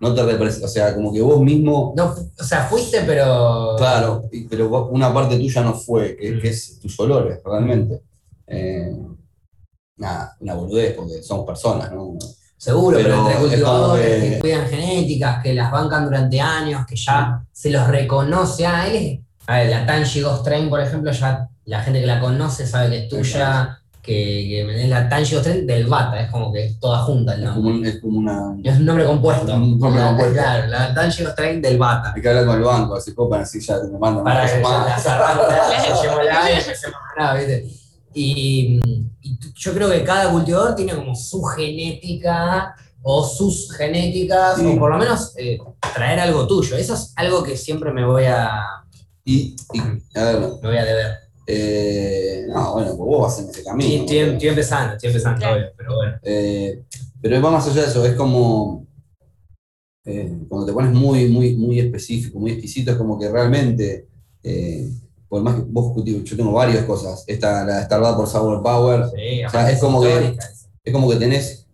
[0.00, 3.74] no te representa, o sea, como que vos mismo, No, o sea, fuiste, pero.
[3.76, 6.40] claro, pero vos- una parte tuya no fue, que, Mm.
[6.40, 8.00] que es tus olores, realmente.
[8.46, 8.96] Eh,
[9.98, 12.14] nada, una boludez, porque somos personas, ¿no?
[12.56, 14.38] Seguro, pero, Pero entre cultivadores que- que...
[14.40, 18.66] cuidan genéticas, que las bancan durante años, que ya se los reconoce.
[18.66, 19.22] Ah, él.
[19.46, 22.90] A ver, la Tangi Ghost Train, por ejemplo, ya la gente que la conoce sabe
[22.90, 23.79] que es tuya,
[24.10, 27.34] que, que es la Tangi Ghost Train del Bata, es como que es toda junta
[27.34, 27.88] el Es como, nombre.
[27.90, 28.56] un- es como una.
[28.64, 29.54] Es un nombre compuesto.
[29.54, 30.34] Un nombre La- compuesto.
[30.34, 32.12] Claro, la Tangi Ghost Train del Bata.
[32.14, 34.98] Hay que hablar con el banco, se copan así ya me mandan Para que la
[34.98, 37.68] cerramos, la llevemos la y empecemos a ganar, ¿viste?
[38.12, 38.80] Y,
[39.54, 44.66] yo creo que cada cultivador tiene como su genética o sus genéticas, Sí.
[44.66, 45.58] o por lo menos eh,
[45.94, 46.76] traer algo tuyo.
[46.76, 48.62] Eso es algo que siempre me voy a,
[49.24, 49.80] Y, y,
[50.18, 51.12] a ver, me voy a deber.
[51.52, 53.88] Eh, no, bueno, pues vos vas en ese Sí, camino.
[54.02, 55.56] estoy, estoy empezando, estoy empezando, Claro.
[55.56, 56.16] obvio, pero bueno.
[56.22, 56.82] Eh,
[57.20, 58.86] pero va más allá de eso, es como
[60.04, 64.06] eh, cuando te pones muy, muy, muy específico, muy exquisito, es como que realmente,
[64.42, 64.88] eh,
[65.28, 69.44] por más que vos yo tengo varias cosas, esta, la Starbucks por Sour Power, Sí,
[69.44, 70.36] O sea, es como que-
[70.82, 71.66] es como que tenés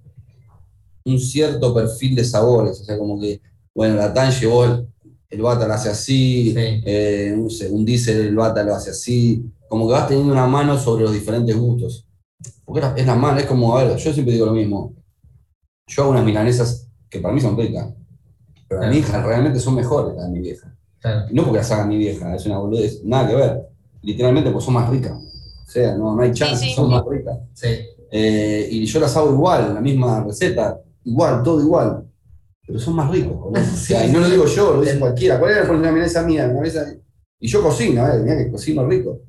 [1.05, 3.41] un cierto perfil de sabores, o sea, como que,
[3.75, 4.87] bueno, la Tan llevó
[5.31, 6.83] el, bata lo hace así, Sí.
[6.85, 10.47] eh, no sé, un diésel el bata lo hace así, como que vas teniendo una
[10.47, 12.07] mano sobre los diferentes gustos.
[12.65, 14.95] Porque es la, mano, es como, a ver, yo siempre digo lo mismo,
[15.89, 17.93] yo hago unas milanesas que para mí son ricas,
[18.69, 20.75] pero a mi hija realmente son mejores las de mi vieja.
[21.01, 21.27] Claro.
[21.31, 23.69] No porque las haga mi vieja, es una boludez, nada que ver,
[24.03, 25.13] literalmente porque son más ricas.
[25.13, 26.75] O sea, no, no hay chance, sí.
[26.75, 27.39] son más ricas.
[27.55, 27.69] Sí.
[28.11, 32.05] Eh, y yo las hago igual, la misma receta, igual, todo igual.
[32.67, 33.39] Pero son más ricos.
[33.39, 33.61] boludo.
[33.73, 35.39] O sea, y no lo digo yo, lo dice cualquiera.
[35.39, 36.53] ¿Cuál era una mesa mía?
[37.39, 38.19] Y yo cocino, ¿eh?
[38.19, 39.21] Mirá que cocino rico.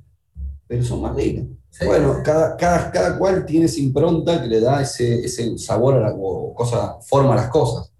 [0.67, 1.45] Pero son más ricos.
[1.69, 1.85] Sí.
[1.85, 5.99] Bueno, cada, cada, cada cual tiene esa impronta que le da ese, ese sabor a
[5.99, 7.91] la, o cosa, forma a las cosas.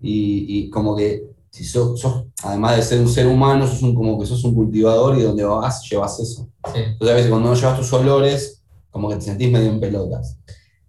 [0.00, 3.94] Y, y como que si sos, sos, además de ser un ser humano, sos un,
[3.94, 6.48] como que sos un cultivador y donde vas llevas eso.
[6.72, 6.80] Sí.
[6.80, 10.38] Entonces a veces cuando no llevas tus olores, como que te sentís medio en pelotas.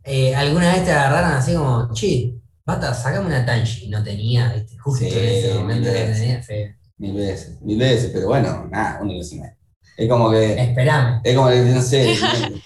[0.04, 2.34] Eh, ¿Alguna vez te agarraron así como, che,
[2.68, 3.86] bata, sacame una tanchi?
[3.86, 4.78] Y no tenía, ¿viste?
[4.78, 6.44] Justo Sí, en ese momento mil tenía.
[6.44, 6.54] sí.
[7.00, 9.50] Mil veces, mil veces, pero bueno, nada, uno dice, "Nah".
[9.98, 11.22] Es como que, Esperame.
[11.24, 12.16] es como que, no sé.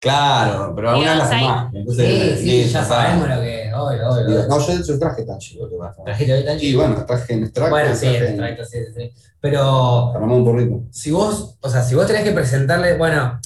[0.00, 1.74] claro, pero alguna vez las más.
[1.74, 2.84] Entonces, Sí, sí, ya está.
[2.84, 3.72] sabemos lo que.
[3.74, 4.26] Obvio, obvio.
[4.26, 4.46] Obvio.
[4.48, 6.02] No, yo de hecho traje Tanchi, lo que pasa.
[6.04, 6.66] ¿Trajiste hoy tanchi?
[6.68, 7.70] Y bueno, traje en extracto.
[7.70, 9.12] Bueno, sí, en- extracto, sí, sí, sí.
[9.40, 10.82] Pero Para un porrito.
[10.90, 13.40] si vos, o sea, si vos tenés que presentarle, bueno,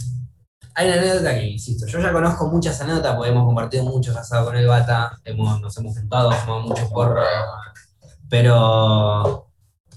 [0.75, 4.47] hay una anécdota que, insisto, yo ya conozco muchas anécdotas, porque hemos compartido muchos asados
[4.47, 7.25] con el bata, hemos, nos hemos juntado, fumado muchos porros,
[8.29, 9.49] pero,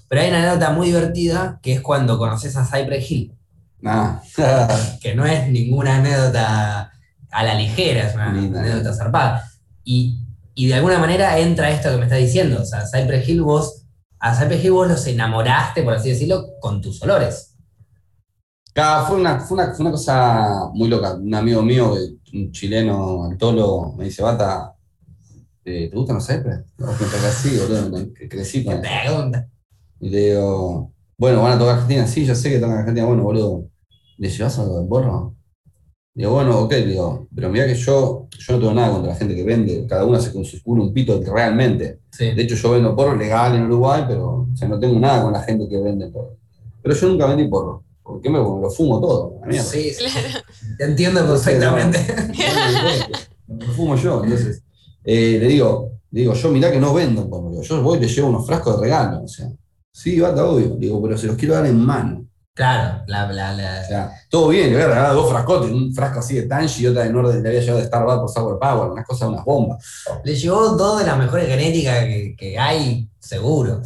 [0.08, 3.34] pero hay una anécdota muy divertida que es cuando conoces a Cypress Hill,
[3.80, 4.22] Nada.
[5.00, 6.92] que no es ninguna anécdota
[7.30, 8.60] a la ligera, es una Linda.
[8.60, 9.50] anécdota zarpada.
[9.84, 10.18] Y,
[10.54, 13.84] y de alguna manera entra esto que me estás diciendo, o sea, Cypress Hill vos,
[14.18, 17.47] a Cypress Hill vos los enamoraste, por así decirlo, con tus olores.
[18.72, 21.14] Claro, fue una, fue, una, fue una cosa muy loca.
[21.14, 21.94] Un amigo mío,
[22.32, 24.74] un chileno, Antolo, me dice, Bata,
[25.64, 26.64] eh, ¿te gustan los Cypress?
[27.26, 29.48] Así, boludo, crecí con ¿Qué pregunta?
[30.00, 32.06] Y le digo, bueno, van a tocar Argentina.
[32.06, 33.06] Sí, yo sé que tocan Argentina.
[33.06, 33.68] Bueno, boludo,
[34.16, 35.34] ¿le llevas algo del porro?
[36.14, 39.34] Digo, bueno, ok, digo, pero mira que yo, yo no tengo nada contra la gente
[39.34, 39.86] que vende.
[39.86, 42.00] Cada uno hace con su culo un pito realmente.
[42.10, 42.32] Sí.
[42.32, 45.32] De hecho, yo vendo porro legal en Uruguay, pero o sea, no tengo nada con
[45.32, 46.36] la gente que vende porro.
[46.82, 47.84] Pero yo nunca vendí porro.
[48.08, 49.34] ¿Por qué me porque lo fumo todo?
[49.42, 49.66] la mierda.
[49.68, 50.04] Sí, sí.
[50.78, 51.98] Te entiendo perfectamente.
[53.46, 54.62] Lo fumo yo, entonces.
[55.04, 57.22] eh, le digo, le digo, yo mirá que no vendo.
[57.24, 59.22] Digo, yo voy y le llevo unos frascos de regalo.
[59.24, 59.46] O sea,
[59.92, 60.68] sí, bata, obvio.
[60.76, 62.24] Digo, pero se los quiero dar en mano.
[62.54, 65.94] Claro, la, la, la- O sea, todo bien, le voy a regalar dos frascotes, un
[65.94, 68.58] frasco así de Tangy y otra de Norden, le había llevado de Starbucks por Sour
[68.58, 69.78] Power, unas cosas, unas bombas.
[70.24, 73.80] le llevó dos de las mejores genéticas que, que hay, seguro.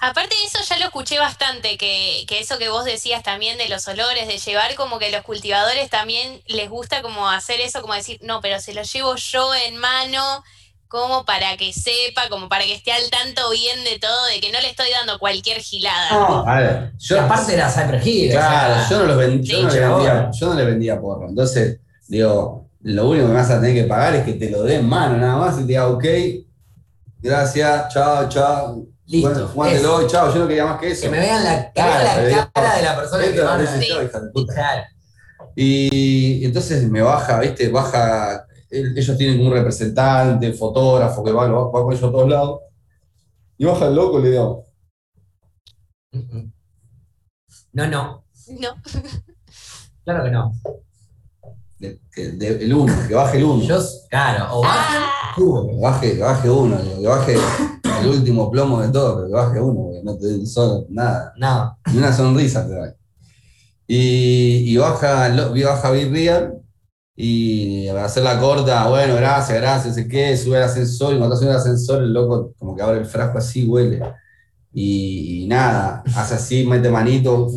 [0.00, 3.68] Aparte de eso, ya lo escuché bastante, que, que eso que vos decías también de
[3.68, 7.94] los olores, de llevar como que los cultivadores también les gusta como hacer eso, como
[7.94, 10.44] decir, no, pero se lo llevo yo en mano,
[10.88, 14.50] como para que sepa, como para que esté al tanto bien de todo, de que
[14.50, 16.44] no le estoy dando cualquier gilada.
[16.46, 18.30] a ver, yo, aparte era Cypress Hill.
[18.30, 21.28] claro, o sea, yo no, los yo, no le vendía, yo no le vendía porro.
[21.28, 24.62] Entonces, digo, lo único que me vas a tener que pagar es que te lo
[24.62, 26.04] dé en mano nada más y te diga, ok,
[27.20, 28.97] gracias, chao, chao.
[29.08, 31.02] Listo, Bueno, fumátelo, chao, yo no quería más que eso.
[31.02, 33.88] que me vean la, Claro, pero la cara de la persona que van a Sí.
[35.56, 37.68] Y entonces me baja, ¿viste?
[37.70, 42.60] Baja, el- ellos tienen un representante, fotógrafo que va, va con ellos a todos lados.
[43.56, 44.64] Y baja el loco y le digo,
[47.72, 48.74] No, no, No.
[50.04, 50.52] claro que no.
[51.78, 53.62] de- que- de- el uno, que baje el uno.
[53.64, 53.78] Yo,
[54.10, 55.34] claro, o Ah,
[55.80, 57.36] baje, que baje uno, que baje
[58.02, 61.32] el último plomo de todo, pero que baje uno, porque no te den solo nada,
[61.36, 62.94] No, ni una sonrisa te da.
[63.86, 65.28] Y, y baja,
[65.64, 66.54] baja Big Real
[67.16, 71.36] y para hacer la corta, bueno, gracias, gracias, sé qué, sube al ascensor y cuando
[71.36, 74.00] sube al ascensor el loco como que abre el frasco así, huele.
[74.72, 77.48] Y, y nada, hace así, mete manito,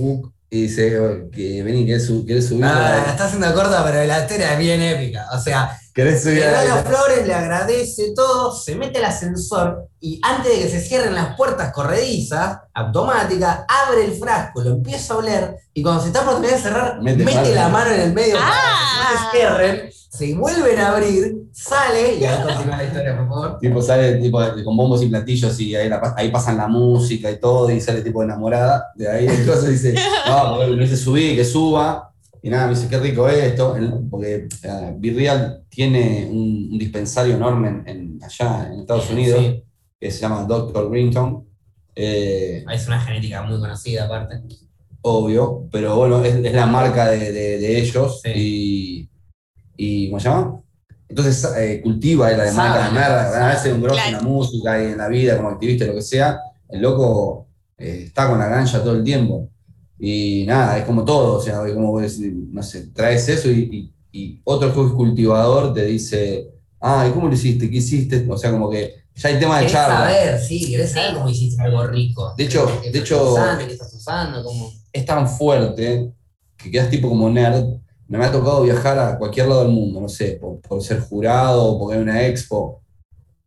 [0.49, 2.61] y dice que vení, ¿querés, su- querés subir?
[2.61, 5.27] nada, está haciendo corta, pero la historia es bien épica.
[5.33, 6.37] O sea, ¿Querés subir?
[6.37, 10.51] le a da la- las flores, le agradece todo, se mete al ascensor y antes
[10.55, 15.55] de que se cierren las puertas corredizas, automática, abre el frasco, lo empieza a oler
[15.73, 17.55] y cuando se está por terminar de cerrar, Mete mete, mano.
[17.55, 18.53] la mano en el medio para Ah.
[19.09, 23.27] que no se cierren, se vuelven a abrir, sale y ahí continúa la historia, por
[23.27, 23.59] favor.
[23.59, 27.39] Tipo sale tipo con bombos y platillos y ahí, la- ahí pasan la música y
[27.39, 28.91] todo y sale tipo enamorada.
[28.95, 29.93] De ahí entonces dice,
[30.27, 32.10] no, porque me dice subí, que suba.
[32.43, 33.75] Y nada, me dice, qué rico esto.
[34.09, 39.63] Porque eh, Virreal tiene un, un dispensario enorme en, en- allá en Estados Unidos Sí,
[39.99, 40.89] que se llama Dr.
[40.89, 41.45] Greenton.
[41.95, 44.41] Eh, es una genética muy conocida aparte.
[45.01, 48.31] obvio, pero bueno, es, es la marca de, de- de ellos Sí.
[48.35, 49.09] y,
[49.77, 50.57] y ¿cómo se llama?
[51.09, 53.43] Entonces eh, cultiva Sabe, la merda, sabe.
[53.43, 54.23] a veces un grosso en Claro.
[54.23, 56.39] la música y en la vida como activista, lo que sea,
[56.69, 59.49] el loco eh, está con la gancha todo el tiempo.
[60.03, 63.69] Y nada, es como todo, o sea, como vos decís, no sé, traes eso y,
[63.71, 66.49] y- y otro es cultivador te dice,
[66.79, 67.69] ah, ¿y cómo lo hiciste?
[67.69, 68.25] ¿Qué hiciste?
[68.27, 69.95] O sea, como que ya hay tema de Querés charla.
[70.09, 72.33] saber, sí, querés saber cómo hiciste algo rico.
[72.35, 73.67] De hecho- ¿Qué de estás hecho- usando?
[73.67, 74.43] ¿Qué estás usando?
[74.43, 74.71] ¿Cómo?
[74.91, 76.11] es tan fuerte
[76.57, 77.63] que quedas tipo como nerd.
[78.07, 81.77] Me ha tocado viajar a cualquier lado del mundo, no sé, por, por ser jurado
[81.79, 82.81] porque hay una expo.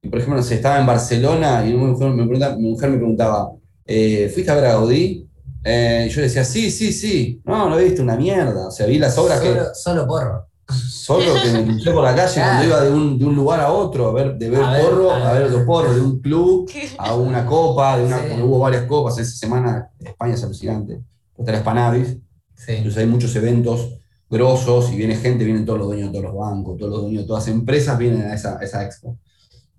[0.00, 2.90] y por ejemplo, no sé, estaba en Barcelona y mi mujer me preguntaba, mi mujer
[2.90, 3.50] me preguntaba,
[3.86, 5.23] eh, ¿fuiste a ver a Gaudí?
[5.64, 7.40] Eh, yo decía, sí, sí, sí.
[7.44, 8.68] No, no viste una mierda.
[8.68, 10.46] O sea, vi las obras que Solo, solo porro.
[10.68, 12.48] solo que me crucé por la calle Claro.
[12.50, 14.84] cuando iba de un, de un lugar a otro, a ver, de ver A ver,
[14.84, 15.52] porro, a a ver ver.
[15.52, 18.24] otro porro, de un club a una copa, de una, Sí.
[18.28, 19.18] cuando hubo varias copas.
[19.18, 21.00] Esa semana España es alucinante.
[21.38, 22.16] Está la Spanavis,
[22.54, 22.72] Sí.
[22.72, 23.88] entonces hay muchos eventos
[24.30, 27.22] grosos y viene gente, vienen todos los dueños de todos los bancos, todos los dueños
[27.22, 29.18] de todas las empresas vienen a esa, a esa expo.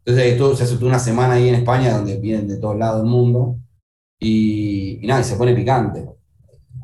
[0.05, 3.01] Entonces todo- se hace toda una semana ahí en España donde vienen de todos lados
[3.01, 3.57] del mundo
[4.27, 5.99] y, y nada, y se pone picante.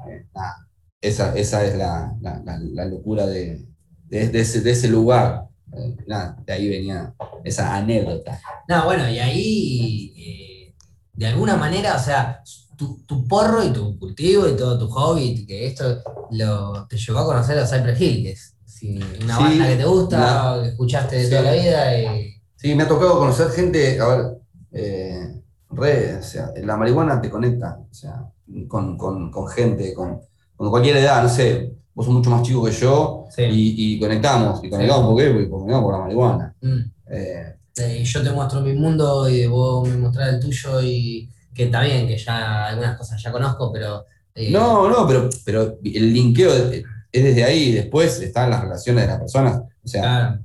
[0.09, 0.67] Eh, nada,
[1.01, 3.65] esa, esa es la, la- la- la locura de,
[4.07, 5.47] de, de ese, de ese lugar.
[5.75, 7.13] Eh, nada, de ahí venía
[7.43, 8.39] esa anécdota.
[8.67, 10.75] No, bueno, y ahí, eh,
[11.13, 12.41] de alguna manera, o sea,
[12.77, 17.19] tu, tu porro y tu cultivo y todo tu hobby, que esto lo, te llevó
[17.19, 20.69] a conocer a Cypress Hill, que es si una Sí, banda que te gusta, que
[20.69, 21.29] escuchaste de Sí.
[21.29, 22.01] toda la vida.
[22.01, 24.25] Y, Sí, me ha tocado conocer gente, a ver,
[24.73, 25.40] eh,
[25.71, 28.25] re, o sea, la marihuana te conecta, o sea,
[28.67, 30.19] con, con- con gente, con,
[30.55, 33.43] con cualquier edad, no sé, vos sos mucho más chico que yo sí.
[33.43, 35.29] y, y conectamos, y conectamos ¿por qué?
[35.31, 36.55] Porque conectamos por la marihuana.
[36.61, 36.79] Mm.
[37.07, 41.63] Eh, Eh, yo te muestro mi mundo y vos me mostrás el tuyo y que
[41.65, 44.05] está bien, que ya algunas cosas ya conozco, pero...
[44.35, 49.03] eh, no, no, pero, pero el linkeo es, es desde ahí, después están las relaciones
[49.03, 50.39] de las personas, o sea, Claro,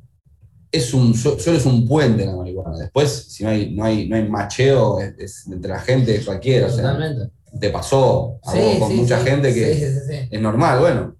[0.72, 4.08] es un, so- solo es un puente la marihuana, después si no hay, no hay,
[4.08, 7.32] no hay macheo es- es entre la gente, cualquiera, o sea, totalmente.
[7.60, 11.16] te pasó a Sí, vos con sí, mucha sí, gente que es normal, bueno,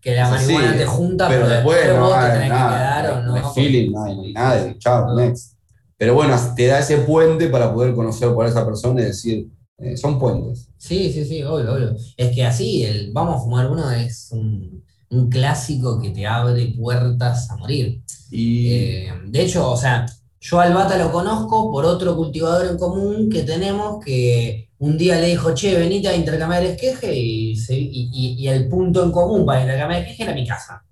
[0.00, 2.78] Que la Es marihuana te junta, pero después no vos te hay tenés que nada,
[2.78, 3.52] quedar o no hay no.
[3.52, 5.54] feeling, no hay, hay nada, chao, next.
[5.98, 9.96] Pero bueno, te da ese puente para poder conocer por esa persona y decir, eh,
[9.98, 10.68] son puentes.
[10.78, 11.96] Sí, sí, sí, obvio, obvio.
[12.16, 16.66] Es que así, el vamos a fumar uno es un, un clásico que te abre
[16.78, 18.00] puertas a morir.
[18.30, 20.06] Y Eh, de hecho, o sea,
[20.40, 25.16] yo al Bata lo conozco por otro cultivador en común que tenemos que un día
[25.20, 29.12] le dijo, che, venite a intercambiar esqueje y, se- y, y- y el punto en
[29.12, 30.82] común para intercambiar esqueje era mi casa.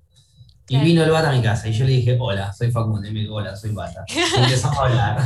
[0.69, 3.09] Y vino el Bata a mi casa y yo le dije, hola, soy Facundo.
[3.09, 4.05] Y me dijo, hola, soy Bata.
[4.09, 5.19] Y empezamos a hablar.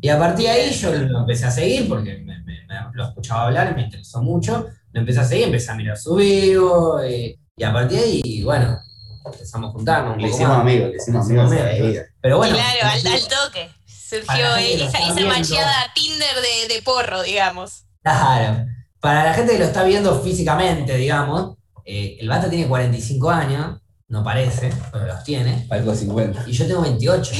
[0.00, 3.04] Y a partir de ahí yo lo empecé a seguir porque me, me- me lo
[3.04, 4.66] escuchaba hablar y me interesó mucho.
[4.92, 8.42] Lo empecé a seguir, empecé a mirar su vivo y, y a partir de ahí,
[8.42, 8.80] bueno,
[9.24, 10.60] empezamos a juntarnos un le poco hicimos más.
[10.62, 12.04] amigos, le hicimos Le hicimos amigos.
[12.22, 13.70] Pero bueno, claro, al, al toque.
[13.86, 16.36] Surgió esa, esa macheada Tinder
[16.68, 17.84] de, de porro, digamos.
[18.02, 18.64] Claro.
[18.98, 23.78] Para la gente que lo está viendo físicamente, digamos, eh, el Bata tiene 45 años,
[24.08, 26.44] no parece, pero los tiene, Algo de 50.
[26.46, 27.32] y yo tengo 28.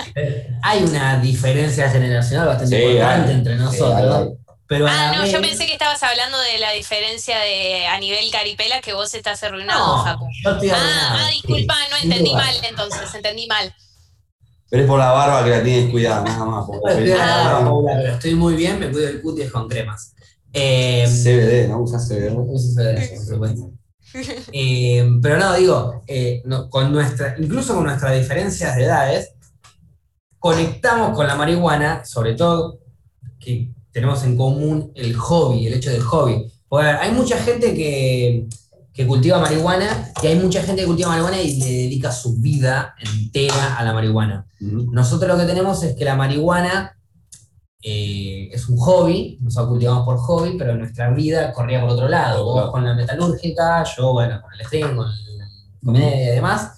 [0.62, 3.36] hay una diferencia generacional bastante Sí, importante hay.
[3.38, 4.32] entre nosotros.
[4.68, 8.80] Pero Ah, no, yo pensé que estabas hablando de la diferencia de a nivel caripela
[8.80, 10.26] que vos estás arruinado, No, Facu.
[10.42, 13.74] yo estoy Ah, arruinado, ah, disculpa, no entendí mal entonces, entendí mal.
[14.68, 16.64] Pero es por la barba que la tienes cuidada, nada más.
[16.66, 17.70] porque- Bueno, estoy Ah.
[18.02, 20.12] Pero estoy muy bien, me cuido el cutis con cremas.
[20.52, 21.80] Eh, CBD, ¿no?
[21.82, 22.32] Usas CBD.
[22.36, 23.70] Uso CBD, por supuesto.
[24.52, 29.34] Eh, pero no, digo, eh, no, con nuestra, incluso con nuestras diferencias de edades,
[30.38, 32.78] conectamos con la marihuana, sobre todo
[33.38, 36.44] que tenemos en común el hobby, el hecho del hobby.
[36.68, 38.46] Porque, hay mucha gente que,
[38.92, 42.94] que cultiva marihuana y hay mucha gente que cultiva marihuana y le dedica su vida
[43.02, 44.46] entera a la marihuana.
[44.60, 46.94] Nosotros lo que tenemos es que la marihuana
[47.82, 52.44] eh, es un hobby, nosotros cultivamos por hobby, pero nuestra vida corría por otro lado.
[52.44, 52.72] Vos Claro.
[52.72, 55.46] con la metalúrgica, yo, bueno, con el stream, con la
[55.82, 56.72] comedia y demás.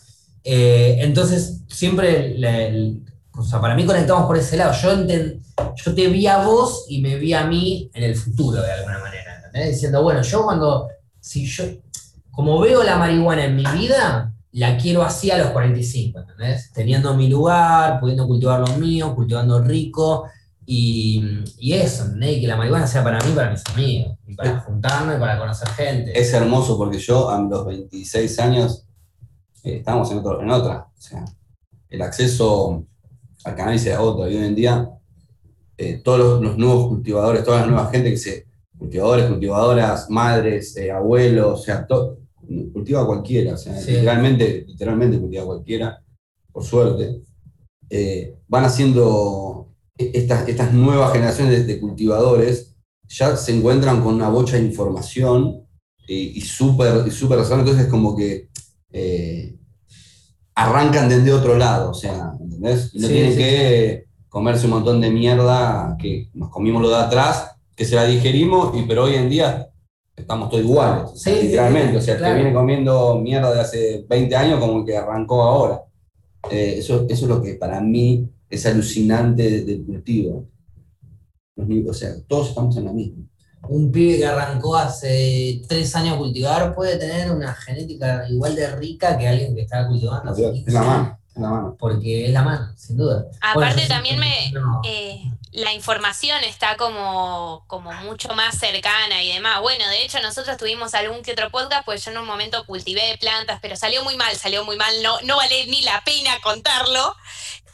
[0.45, 3.03] Eh, entonces, siempre, la- el-
[3.37, 4.73] o sea, para mí conectamos por ese lado.
[4.81, 5.41] Yo, enten-
[5.77, 8.99] yo te vi a vos y me vi a mí en el futuro, de alguna
[8.99, 9.37] manera.
[9.45, 9.75] ¿entendés?
[9.75, 10.89] Diciendo, bueno, yo cuando,
[11.21, 11.65] si yo,
[12.31, 16.71] como veo la marihuana en mi vida, la quiero así a los 45, ¿entendés?
[16.73, 20.25] Teniendo mi lugar, pudiendo cultivar lo mío, cultivando rico,
[20.71, 21.23] y,
[21.59, 22.37] y eso, ¿entendés?
[22.37, 25.19] Y que la marihuana sea para mí, y para mis amigos, y para juntarme, y
[25.19, 26.19] para conocer gente.
[26.19, 28.85] Es hermoso porque yo a los 26 años
[29.65, 30.87] eh, estábamos en, otro- en otra.
[30.97, 31.25] O sea,
[31.89, 32.85] el acceso
[33.45, 34.29] al cannabis era otro.
[34.31, 34.89] Y hoy en día,
[35.79, 38.47] eh, todos los, los nuevos cultivadores, toda la nueva gente que se.
[38.79, 42.19] cultivadores, cultivadoras, madres, eh, abuelos, o sea, to-
[42.73, 43.55] cultiva cualquiera.
[43.55, 43.91] O sea, Sí.
[43.93, 46.01] literalmente, literalmente cultiva cualquiera,
[46.53, 47.23] por suerte.
[47.91, 49.69] Eh, van haciendo
[49.99, 52.77] e- estas, estas nuevas generaciones de, de cultivadores,
[53.09, 55.67] ya se encuentran con una bocha de información
[56.07, 58.49] y, súper y súper entonces es como que
[60.55, 62.91] arrancan desde otro lado, o sea, ¿entendés?
[62.93, 66.89] Y no Sí, tienen sí, que comerse un montón de mierda que nos comimos lo
[66.91, 69.69] de atrás, que se la digerimos, y pero hoy en día
[70.17, 72.35] estamos todos iguales, Sí, sí, literalmente, o sea, claro.
[72.35, 75.83] que viene comiendo mierda de hace 20 años como el que arrancó ahora.
[76.51, 80.47] Eh, eso, eso es lo que para mí es alucinante de- del cultivo.
[81.89, 83.25] O sea, todos estamos en la misma.
[83.69, 88.69] Un pibe que arrancó hace tres años a cultivar puede tener una genética igual de
[88.77, 91.17] rica que alguien que estaba cultivando hace Es 15 la años.
[91.39, 91.77] La mano.
[91.79, 93.25] Porque es la mano, sin duda.
[93.41, 94.81] Aparte Bueno, también me, no.
[94.85, 95.23] eh,
[95.53, 99.61] la información está como, como mucho más cercana y demás.
[99.61, 103.17] Bueno, de hecho nosotros tuvimos algún que otro podcast, pues yo en un momento cultivé
[103.19, 107.15] plantas, pero salió muy mal, salió muy mal, no, no vale ni la pena contarlo.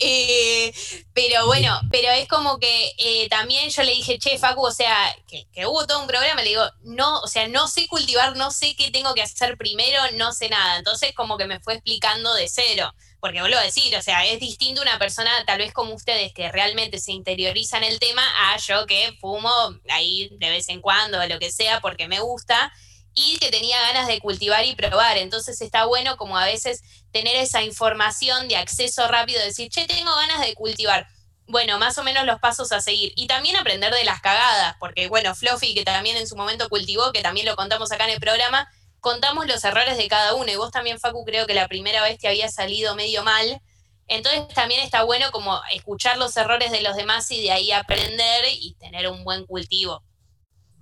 [0.01, 0.75] Eh,
[1.13, 5.15] pero bueno, pero es como que eh, también yo le dije, che, Facu, o sea,
[5.29, 8.51] que, que hubo todo un programa, le digo, no, o sea, no sé cultivar, no
[8.51, 10.79] sé qué tengo que hacer primero, no sé nada.
[10.79, 12.93] Entonces como que me fue explicando de cero.
[13.25, 16.53] Porque vuelvo a decir, o sea, es distinto una persona tal vez como ustedes que
[16.53, 19.51] realmente se interiorizan en el tema a yo que fumo
[19.89, 22.71] ahí de vez en cuando lo que sea porque me gusta
[23.15, 25.17] y que tenía ganas de cultivar y probar.
[25.17, 30.15] Entonces está bueno como a veces tener esa información de acceso rápido, decir, che, tengo
[30.15, 31.09] ganas de cultivar.
[31.47, 33.15] Bueno, más o menos los pasos a seguir.
[33.17, 37.11] Y también aprender de las cagadas, porque bueno, Fluffy, que también en su momento cultivó,
[37.11, 38.71] que también lo contamos acá en el programa,
[39.05, 40.51] contamos los errores de cada uno.
[40.51, 43.61] Y vos también, Facu, creo que la primera vez te había salido medio mal.
[44.09, 48.45] Entonces también está bueno como escuchar los errores de los demás y de ahí aprender
[48.51, 50.03] y tener un buen cultivo.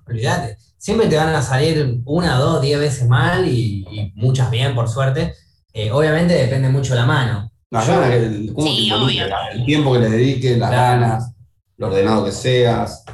[0.07, 0.57] Olvídate.
[0.79, 4.89] Siempre te van a salir una, dos, diez veces mal y, y muchas bien, por
[4.89, 5.35] suerte.
[5.73, 7.51] Eh, obviamente depende mucho la mano.
[7.71, 9.37] Las ganas, que- el- cómo Sí, te involucres, obvio.
[9.53, 11.01] el tiempo que le dediques, las Claro.
[11.01, 11.33] ganas,
[11.77, 13.05] lo ordenado que seas.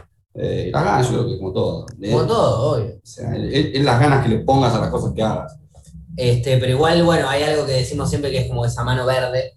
[0.40, 1.86] Eh, las ganas, yo creo que como todo.
[2.00, 2.10] ¿eh?
[2.12, 2.94] Como todo, obvio.
[2.96, 5.56] O sea, es, las ganas que le pongas a las cosas que hagas.
[6.16, 9.52] Este, pero igual, bueno, hay algo que decimos siempre que es como esa mano verde,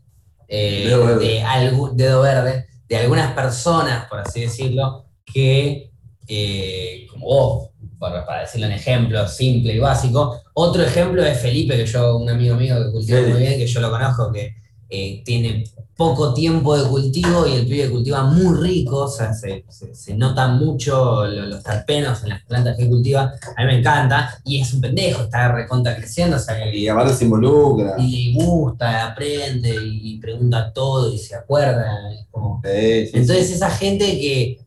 [0.48, 1.26] eh, Dedo verde.
[1.28, 5.92] de algún dedo verde, de algunas personas, por así decirlo, que,
[6.28, 11.76] eh, como vos, para, para decirlo en ejemplo simple y básico, otro ejemplo es Felipe,
[11.78, 13.26] que yo, un amigo mío que cultiva Sí.
[13.32, 14.56] muy bien, que yo lo conozco, que
[14.94, 15.64] eh, tiene
[15.96, 20.16] poco tiempo de cultivo y el pibe cultiva muy rico, o sea, se, se- se
[20.16, 24.60] notan mucho lo- los terpenos en las plantas que cultiva, a mí me encanta, y
[24.60, 27.96] es un pendejo, está recontra creciendo, o sea, que Y aparte se involucra.
[28.00, 32.12] y gusta, aprende y, y pregunta todo y se acuerda.
[32.14, 33.54] es como- Sí, sí, Entonces sí.
[33.54, 34.60] esa gente que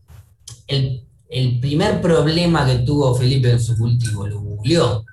[0.69, 5.05] el, el primer problema que tuvo Felipe en su cultivo lo googleó.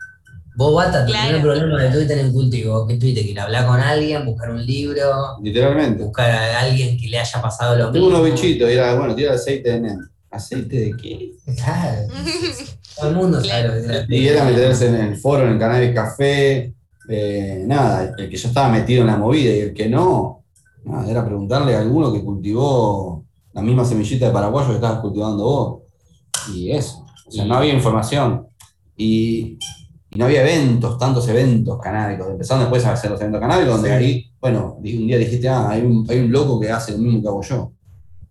[0.61, 1.27] Vos, Bata, Claro.
[1.27, 4.63] primer problema que tuviste en el cultivo, que ir a hablar con alguien, buscar un
[4.63, 5.01] libro,
[5.41, 6.03] Literalmente.
[6.03, 8.19] buscar a alguien que le haya pasado lo Tengo mismo.
[8.21, 9.99] unos bichitos y era, bueno, tira aceite de NEM.
[10.29, 11.31] ¿Aceite de qué?
[11.57, 12.01] Claro,
[12.95, 15.57] todo el mundo sabe lo que es Y era meterse en el foro, en el
[15.59, 16.75] canal Café,
[17.09, 20.43] eh, nada, el que ya estaba metido en la movida y el que no,
[20.85, 25.43] nada, era preguntarle a alguno que cultivó la misma semillita de paraguayo que estabas cultivando
[25.43, 25.79] vos.
[26.53, 28.45] Y eso, o sea, no había información.
[28.95, 29.57] Y,
[30.13, 32.27] y no había eventos, tantos eventos canábicos.
[32.29, 33.95] Empezaron después a hacer los eventos canábicos, donde Sí.
[33.95, 37.21] ahí, bueno, un día dijiste, ah, hay un, hay un loco que hace lo mismo
[37.21, 37.71] que hago yo.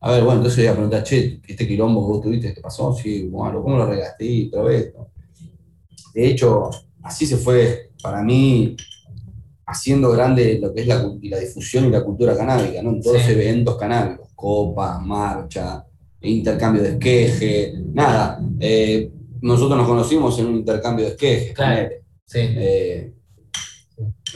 [0.00, 2.60] A ver, bueno, entonces le iba a preguntar, che, este quilombo que vos tuviste, ¿qué
[2.60, 2.94] pasó?
[2.94, 4.24] Sí, bueno, ¿cómo lo arreglaste?
[4.24, 5.08] Y probé esto.
[6.14, 6.70] De hecho,
[7.02, 8.76] así se fue, para mí,
[9.66, 12.90] haciendo grande lo que es la, la difusión y la cultura canábica, ¿no?
[12.90, 13.32] En todos Sí.
[13.32, 15.84] eventos canábicos, copas, marcha,
[16.22, 18.40] intercambio de esqueje, nada.
[18.58, 19.10] Eh,
[19.42, 21.88] nosotros nos conocimos en un intercambio de esquejes, Claro.
[22.26, 22.38] Sí.
[22.42, 23.12] Eh,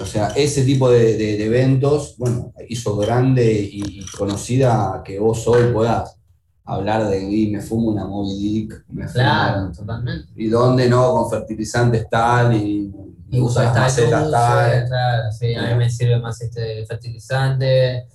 [0.00, 5.18] o sea, ese tipo de, de- de eventos, bueno, hizo grande y, y conocida que
[5.20, 6.16] vos hoy puedas
[6.64, 10.32] hablar de, y me fumo una Moby Dick, me fumo Claro, totalmente.
[10.34, 12.90] y dónde no, con fertilizantes tal, y,
[13.30, 14.86] Y las esta macetas tal.
[14.88, 18.06] claro, sí, a mí me sirve más este fertilizante.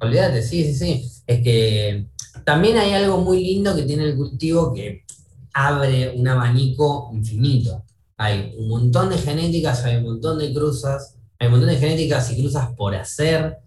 [0.00, 1.10] Olvídate, sí, sí, sí.
[1.26, 2.06] Es que
[2.44, 5.04] también hay algo muy lindo que tiene el cultivo que
[5.52, 7.82] abre un abanico infinito.
[8.16, 12.30] Hay un montón de genéticas, hay un montón de cruzas, hay un montón de genéticas
[12.30, 13.58] y cruzas por hacer,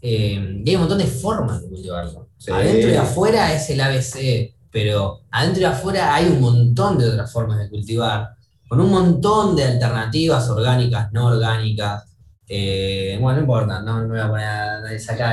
[0.00, 2.28] eh, y hay un montón de formas de cultivarlo.
[2.36, 2.50] Sí.
[2.50, 7.32] Adentro y afuera es el ABC, pero adentro y afuera hay un montón de otras
[7.32, 8.34] formas de cultivar
[8.72, 12.04] con un montón de alternativas orgánicas, no orgánicas.
[12.48, 14.80] Eh, bueno, no importa, no, no voy a poner a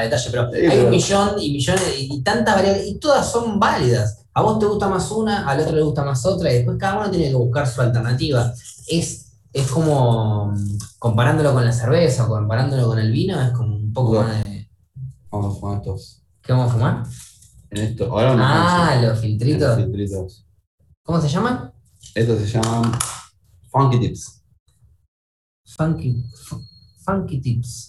[0.02, 4.26] detalle, pero hay un millón y millones y, y tantas variables, y todas son válidas.
[4.40, 7.00] A vos te gusta más una, al otro le gusta más otra, y después cada
[7.02, 8.54] uno tiene que buscar su alternativa.
[8.88, 13.76] Es, es como mm, comparándolo con la cerveza o comparándolo con el vino, es como
[13.76, 14.70] un poco más de.
[15.30, 16.22] Vamos a fumar estos.
[16.42, 17.04] ¿Qué vamos a fumar?
[17.72, 19.76] En esto, ahora no Ah, los Los filtritos.
[19.76, 20.46] filtritos.
[21.04, 21.74] ¿Cómo se llaman?
[22.16, 22.94] Estos se llaman
[23.70, 24.42] Funky Tips.
[25.78, 26.64] Funky, fu-
[27.04, 27.89] funky Tips.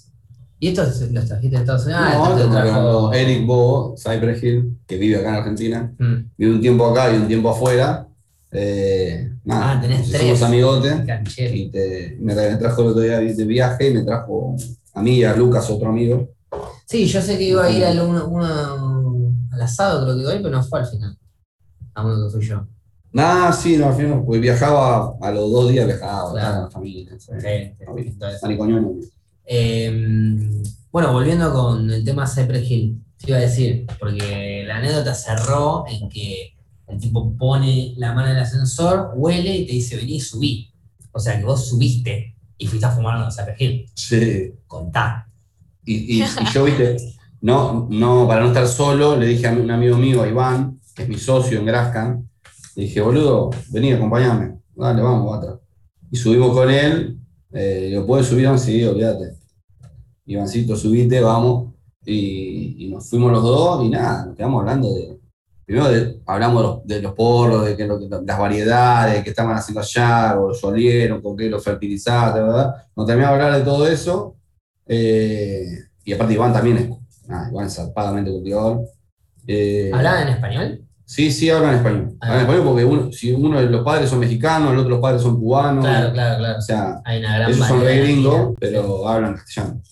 [0.62, 2.02] ¿Y estos los trajiste de Estados Unidos?
[2.04, 5.92] Ah, no, trajo- regaló Eric Bobo, Cypress Hill, que vive acá en Argentina.
[5.98, 8.06] Mm, Vive un tiempo acá y un tiempo afuera.
[8.52, 10.22] Eh, nada, Ah, tenés tres.
[10.22, 10.94] hicimos amigotes.
[11.06, 11.54] canchero.
[11.54, 14.54] Y te- me, tra- me trajo el otro día de viaje y me trajo
[14.92, 16.28] a mí y a Lucas, otro amigo.
[16.84, 18.74] Sí, yo sé que iba a ir al, una-
[19.52, 21.16] al asado, creo que iba a ir, pero no fue al final.
[21.94, 22.66] A uno que fui yo.
[23.12, 26.36] Nada, sí, no, al final porque viajaba, a los dos días viajaba, Claro.
[26.38, 27.10] estaba con la familia.
[27.18, 27.32] ¿sí?
[27.40, 29.00] Sí, sí, entonces- Maricoñón.
[29.46, 30.62] Eh,
[30.92, 35.84] bueno, volviendo con el tema Cypress Hill, te iba a decir, porque la anécdota cerró
[35.88, 36.54] en que
[36.88, 40.72] el tipo pone la mano en el ascensor, huele y te dice, vení, subí.
[41.12, 43.86] O sea que vos subiste y fuiste a fumar a Cypress Hill.
[43.94, 44.52] Sí.
[44.66, 45.28] Contá.
[45.84, 46.96] Y, y- y yo, viste,
[47.40, 51.04] no, no, para no estar solo, le dije a un amigo mío, a Iván, que
[51.04, 52.28] es mi socio en Grascan,
[52.76, 54.58] le dije, boludo, vení, acompáñame.
[54.74, 55.58] Dale, vamos, bata.
[56.10, 57.18] Y subimos con él.
[57.52, 58.44] Eh, ¿Lo puedes subir?
[58.44, 58.58] Iván?
[58.58, 59.34] Sí, olvídate.
[60.26, 61.74] Ivancito, subite, vamos.
[62.04, 65.18] Y, nos fuimos los dos y nada, nos quedamos hablando de.
[65.64, 65.86] Primero
[66.26, 71.22] hablamos de los, porros, de que las variedades que estaban haciendo allá, o lo olieron,
[71.22, 72.74] con qué lo fertilizaste, ¿verdad?
[72.96, 74.36] Nos terminamos de hablar de todo eso.
[74.86, 75.64] eh,
[76.04, 76.88] y aparte, Iván también es.
[77.52, 78.80] Iván es zarpadamente cultivador.
[79.46, 80.84] Eh, ¿Hablaban en español?
[81.12, 82.16] Sí, sí, hablan español.
[82.20, 82.26] Ah.
[82.28, 85.22] Hablan español porque uno, si uno de los padres son mexicanos, el otro los padres
[85.22, 85.84] son cubanos.
[85.84, 86.58] Claro, claro, claro.
[86.58, 89.82] O sea, Hay una gran ellos son re gringos, pero hablan castellano.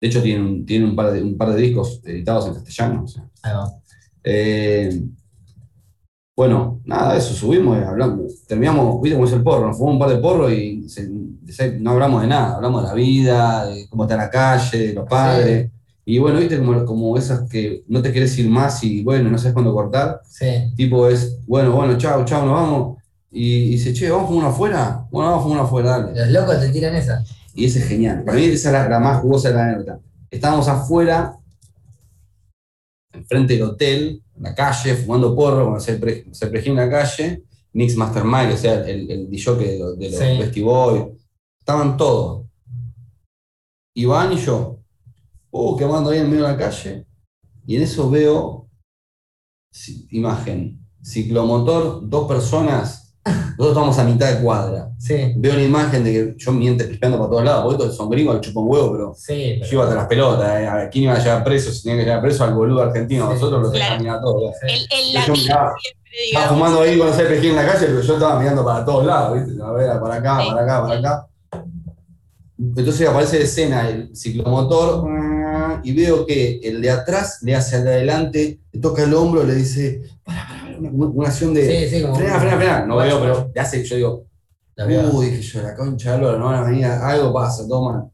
[0.00, 3.02] De hecho, tienen, un- tienen un, par de, un par de discos editados en castellano.
[3.04, 3.24] o sea.
[3.42, 3.70] Ahí va.
[4.24, 5.02] Eh,
[6.34, 8.46] bueno, nada, eso, subimos y hablamos.
[8.46, 11.10] Terminamos, viste cómo es el porro, nos fumamos un par de porros y se-
[11.78, 15.06] no hablamos de nada, hablamos de la vida, de cómo está la calle, de los
[15.06, 15.70] padres.
[16.04, 19.38] Y bueno, viste como, como esas que no te querés ir más y bueno, no
[19.38, 20.20] sabes cuándo cortar.
[20.28, 20.72] Sí.
[20.76, 22.98] Tipo es, bueno, bueno, chao, chao, nos vamos.
[23.30, 25.06] Y, y dice, che, ¿vamos a fumar una afuera?
[25.10, 26.20] Bueno, vamos a fumar una afuera, dale.
[26.20, 27.24] Los locos te tiran esa.
[27.54, 28.24] Y ese es genial.
[28.24, 30.00] Para mí esa es la, la más jugosa de la anécdota.
[30.30, 31.36] Estábamos afuera,
[33.12, 36.24] enfrente del hotel, en la calle, fumando porro, con el pre-
[36.70, 37.42] en la calle,
[37.74, 40.24] Nix Mastermind, o sea, el, el DJ de los, de los Sí.
[41.60, 42.46] Estaban todos.
[43.94, 44.78] Iván y yo.
[45.54, 47.06] Uh, quemando ahí en medio de la calle.
[47.66, 48.68] Y en eso veo,
[50.10, 56.12] imagen, ciclomotor, dos personas, nosotros estamos a mitad de cuadra Sí, veo una imagen de
[56.12, 59.14] que yo miente pispeando para todos lados, porque estos son gringos, le chupan huevo, pero
[59.16, 59.60] sí.
[59.60, 60.66] yo iba hasta las pelotas, ¿eh?
[60.66, 61.70] ¿a quién iba a llevar preso?
[61.70, 64.00] Si tenía que llevar preso al boludo argentino, Sí, nosotros lo claro.
[64.00, 64.48] mirar todo.
[64.48, 64.54] ¿eh?
[64.62, 68.00] El, el Yo miraba, siempre, estaba fumando ahí con los CPG en la calle, pero
[68.00, 69.62] yo estaba mirando para todos lados, ¿viste?
[69.62, 70.48] A ver, para acá, Sí.
[70.48, 71.26] para acá, para acá.
[72.58, 75.04] Entonces aparece de escena el ciclomotor
[75.82, 79.44] y veo que el de atrás le hace al de adelante, le toca el hombro,
[79.44, 82.16] le dice, para, para, una, una acción de, Sí, sí, como.
[82.16, 82.86] frena, frena, frena.
[82.86, 84.26] No veo, pero le hace, yo digo.
[85.12, 88.08] Uy, dije yo, la concha de no van a venir, algo pasa, toma.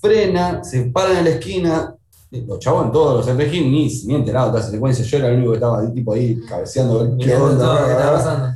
[0.00, 1.96] Frena, se paran en la esquina,
[2.30, 5.36] los chavos todos, los RPG, ni, ni enterados de toda esa secuencia, yo era el
[5.36, 7.64] único que estaba ahí, tipo ahí cabeceando, qué onda.
[7.64, 8.12] todo está bla.
[8.12, 8.54] pasando.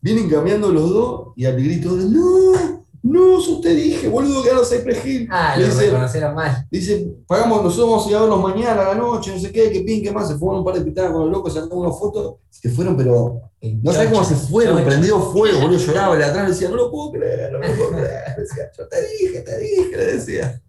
[0.00, 2.75] Vienen cambiando los dos y al grito, no,
[3.12, 5.28] no, eso te dije, boludo, que ahora los RPG.
[5.30, 6.66] Ah, Le lo dice, reconocieron mal.
[6.70, 9.70] dice, pagamos, nosotros vamos a ir a verlos mañana, a la noche, no sé qué,
[9.70, 11.98] qué pin, qué más, se fueron un par de pitadas con los locos, sacaron unas
[11.98, 13.40] fotos, se fueron, pero
[13.82, 16.76] no sabés cómo se fueron, prendido fuego, boludo, lloraba, el de atrás le decía, no
[16.76, 20.62] lo puedo creer, no lo puedo creer, decía, yo te dije, te dije, le decía.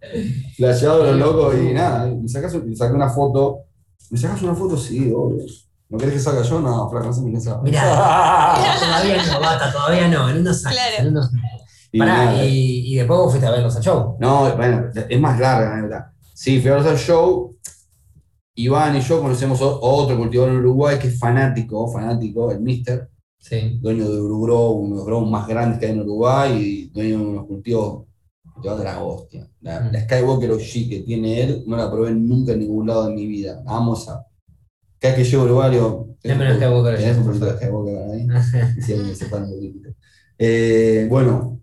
[0.56, 3.60] Flasheado los locos y nada, me sacás, me saqué una foto,
[4.10, 4.76] ¿me sacás una foto?
[4.76, 5.44] Sí, obvio.
[5.90, 6.60] ¿No querés que salga yo?
[6.60, 7.38] No, flaca, no sé ni qué.
[7.62, 8.54] Mirá.
[8.78, 10.28] Todavía no, bata, todavía no.
[10.28, 10.78] En unos años.
[10.78, 10.96] Claro.
[10.98, 11.30] en unos-
[11.90, 14.16] Y Pará, nada, y, y después vos fuiste a verlos al show.
[14.20, 16.06] No, bueno, es más larga la verdad.
[16.34, 17.56] Sí, fui a ver el show.
[18.56, 23.08] Iván y yo conocemos otro cultivador en Uruguay que es fanático, fanático, el Mister,
[23.40, 23.78] Sí.
[23.80, 27.18] dueño de Urugrow, uno de los grows más grandes que hay en Uruguay y dueño
[27.20, 28.04] de unos cultivos
[28.60, 29.48] de la hostia.
[29.60, 29.92] La, Mm.
[29.92, 33.26] la Skywalker OG que tiene él no la probé nunca en ningún lado de mi
[33.26, 33.62] vida.
[33.66, 34.26] Amo esa.
[34.98, 37.46] Cada vez que llego a Uruguay, digo, Dame una Skywalker OG, ¿Tenés un por poquito
[37.46, 37.56] de.
[37.58, 38.26] Skywalker ahí?
[38.82, 39.88] Sí, me separan un poquito.
[41.08, 41.60] Bueno,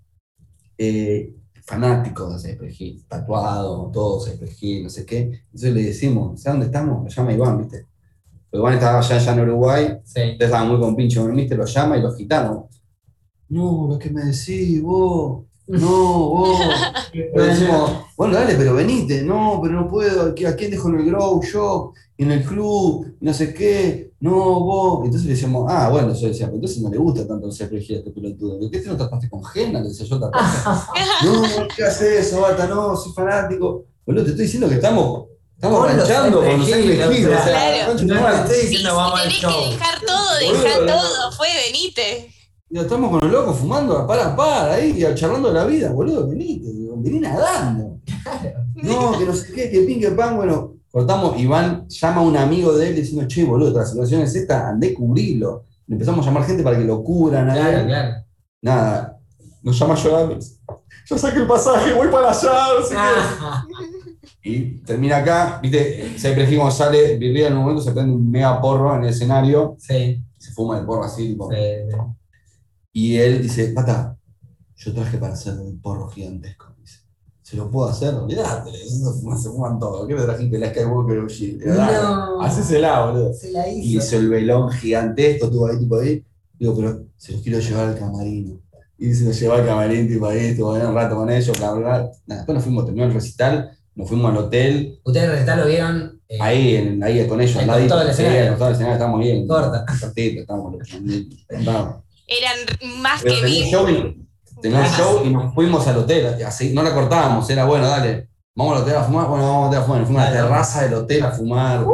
[0.77, 5.31] eh, fanáticos de Cypress Hill, tatuados, todos Cypress Hill, no sé qué.
[5.45, 7.03] Entonces le decimos, ¿sabes dónde estamos?
[7.03, 7.85] Lo llama Iván, ¿viste?
[8.51, 10.19] Iván estaba allá, allá en Uruguay, Sí.
[10.21, 12.65] entonces estaba muy con pinche con lo llama y los gitanos.
[13.49, 15.43] No, lo que me decís, vos.
[15.67, 16.59] No, vos.
[17.13, 19.23] Le decimos, bueno, dale, pero venite.
[19.23, 20.31] No, pero no puedo.
[20.31, 21.93] ¿A quién dejo en el grow yo?
[22.17, 24.04] En el club, no sé qué.
[24.19, 25.05] No, vos.
[25.05, 27.93] Entonces le decíamos, ah, bueno, yo decía, pero entonces no le gusta tanto el CPG
[27.93, 28.59] a este pelotudo.
[28.59, 29.81] ¿Por qué te no tapaste con Gena?
[29.81, 30.69] Le decía yo, tapaste.
[31.25, 31.41] no,
[31.75, 32.65] ¿qué haces eso, bata?
[32.67, 33.85] No, soy fanático.
[34.05, 37.27] Boludo, te estoy diciendo que estamos, estamos Con los ranchando con los CPG, CPG.
[37.27, 37.93] O sea, Claro.
[37.93, 38.03] No te
[38.53, 39.51] estoy Sí, diciendo si vamos al tenés show.
[39.51, 40.93] que dejar todo, dejar no.
[40.93, 41.31] todo.
[41.33, 42.31] Fue, venite.
[42.69, 47.19] Digo, estamos con los locos fumando, para, para, ahí, charlando la vida, boludo, venite, vení
[47.19, 47.99] nadando.
[48.75, 52.37] No, que no sé qué, que pin, que pan, bueno, cortamos, Iván llama a un
[52.37, 55.65] amigo de él diciendo, che, boludo, la situación es esta, andé a cubrirlo.
[55.87, 57.61] Le empezamos a llamar gente para que lo cubran a él.
[57.65, 58.25] Claro, claro.
[58.61, 59.19] Nada,
[59.61, 60.39] nos llama llorando.
[61.05, 63.01] Yo saqué el pasaje, voy para allá, no sé qué.
[63.41, 63.65] Ah,
[64.41, 68.61] Y termina acá, viste, siempre dijimos, sale Virría en un momento, se prende un mega
[68.61, 71.57] porro en el escenario, Sí, se fuma el porro así, tipo, sí.
[72.93, 74.15] y él dice, pata,
[74.77, 76.73] yo traje para hacer un porro gigantesco.
[77.45, 78.15] ¿Se lo puedo hacer?
[78.15, 80.07] Olvídate, eso se fuman, todo.
[80.07, 81.65] ¿Qué me trajiste la Skywalker OG?
[81.77, 82.41] No.
[82.41, 83.33] Hacésela, boludo.
[83.35, 84.03] Se la Y hizo.
[84.03, 86.23] hizo el velón gigantesco, estuvo ahí, tipo ahí.
[86.57, 88.59] Digo, pero se los quiero llevar al camarino.
[88.97, 91.71] Y se los llevó al camarín, tipo ahí, estuvo ahí un rato con ellos, bla,
[91.73, 92.11] bla, bla.
[92.25, 95.67] Nada, después nos fuimos, terminó el recital, nos fuimos al hotel, Ustedes el recital lo
[95.67, 97.93] vieron eh, ahí, en, ahí con ellos, al ladito.
[97.93, 98.55] todo el escenario.
[98.55, 99.47] todo el escenario, estábamos bien.
[99.47, 99.85] corta.
[100.01, 100.75] Cortito, estábamos
[101.47, 101.95] estábamos.
[102.27, 104.24] Eran más Pero que terminó
[104.73, 104.91] el mil.
[104.91, 107.65] show y- terminó el show y nos fuimos al hotel, así, no la cortábamos, era
[107.65, 110.25] bueno, dale, vamos al hotel a fumar, bueno, vamos al hotel a fumar, fuimos a
[110.25, 111.85] la terraza del hotel a fumar,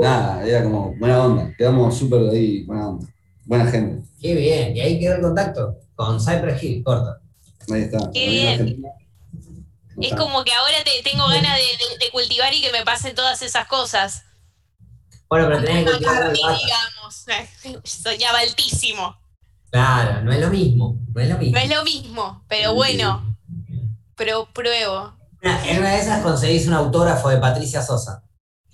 [0.00, 3.06] nada, era como buena onda, quedamos súper ahí, buena onda,
[3.44, 4.76] buena gente, Qué bien.
[4.76, 7.20] Y ahí quedó el contacto con Cypress Hill, corta.
[7.72, 8.10] ahí está.
[8.12, 8.82] Qué bien.
[9.98, 10.16] Es Está.
[10.18, 13.40] como que ahora te, tengo ganas de, de- de cultivar y que me pasen todas
[13.40, 14.22] esas cosas.
[15.30, 17.24] Bueno, pero tenés que cultivar digamos.
[17.84, 19.16] Soñaba altísimo.
[19.70, 20.98] Claro, no es lo mismo.
[21.14, 21.52] No es lo mismo.
[21.56, 23.36] No es lo mismo, pero bueno,
[24.16, 25.14] pero pruebo.
[25.42, 28.22] En una de esas conseguís un autógrafo de Patricia Sosa.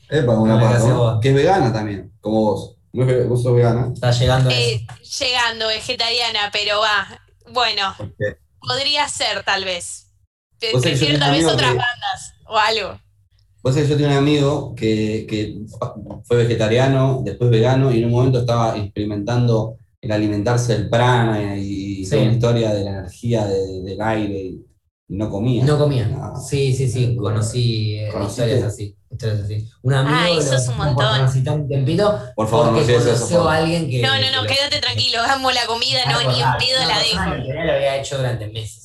[0.08, 1.20] Epa, una.
[1.20, 2.76] Que es vegana también, como vos.
[2.92, 3.90] No es ve- vos sos vegana.
[3.92, 4.50] Está llegando.
[4.50, 4.86] Eh,
[5.20, 7.06] llegando, vegetariana, pero va.
[7.52, 7.94] Bueno,
[8.60, 10.12] podría ser tal vez.
[10.58, 12.98] Te- Prefiero tengo tal vez otras que- bandas o algo.
[13.62, 15.58] Vos sabés, yo tenía un amigo que, que
[16.24, 19.76] fue vegetariano, después vegano, y en un momento estaba experimentando
[20.06, 22.10] el alimentarse del prana y, Sí.
[22.10, 24.64] toda una historia de la energía de- del aire, y,
[25.08, 25.64] y no comía.
[25.64, 26.06] No comía.
[26.08, 26.40] No.
[26.40, 27.16] Sí, sí, sí.
[27.16, 28.96] Conocí eh, historias así.
[29.10, 29.68] Historias así.
[29.82, 31.66] Un amigo Ay, sos un montón.
[31.68, 34.02] tiempito Por favor, no a alguien que.
[34.02, 36.88] No, no, que no, lo- quédate tranquilo, amo la comida, Ah, no, ni en pedo
[36.88, 37.46] la dejo.
[37.54, 38.82] ya lo había hecho durante meses.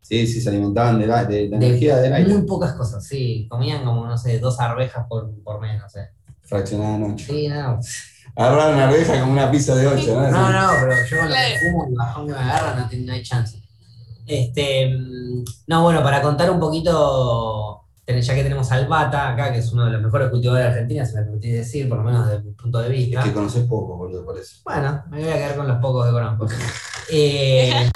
[0.00, 2.34] Sí, sí, se alimentaban de la, de la De energía del aire.
[2.34, 3.46] Muy pocas cosas, sí.
[3.48, 6.08] Comían como, no sé, dos arvejas por, por mes, no sé.
[6.42, 7.26] Fraccionada en ocho.
[7.32, 7.78] Sí, no.
[8.36, 10.30] Agarraron una arveja como una pizza de ocho, ¿no?
[10.30, 13.06] No, no, pero yo con lo que fumo y bajón que me agarra no, tiene-
[13.06, 13.62] no hay chance.
[14.26, 19.58] Este, mm, no, bueno, para contar un poquito, ya que tenemos al Bata acá, que
[19.58, 22.26] es uno de los mejores cultivadores de Argentina, si me permitís decir, por lo menos
[22.28, 23.20] desde mi punto de vista.
[23.20, 24.56] Es que conoces poco, boludo, por eso.
[24.64, 26.46] Bueno, me voy a quedar con los pocos que conozco.
[27.14, 27.90] Eh,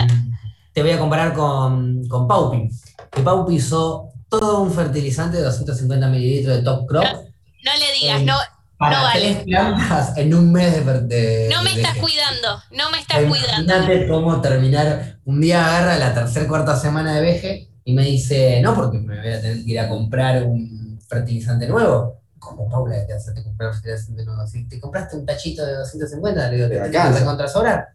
[0.74, 2.68] te voy a comparar con, con Paupi.
[3.10, 8.20] Que Paupi hizo todo un fertilizante de 250 mililitros de Top Crop No le digas,
[8.20, 8.34] Eh, no,
[8.78, 9.20] para no vale.
[9.20, 12.00] tres plantas en un mes de, de no me de estás veje.
[12.00, 13.74] cuidando, no me estás cuidando.
[13.74, 15.18] Imagínate cómo terminar.
[15.24, 19.18] Un día agarra la tercera cuarta semana de veje y me dice, no, porque me
[19.18, 22.20] voy a tener que ir a comprar un fertilizante nuevo.
[22.38, 24.46] ¿Cómo, Paula, te hace comprar fertilizante nuevo?
[24.46, 27.88] Si te compraste un tachito de 250, le digo, Te ¿te que contra sobrar?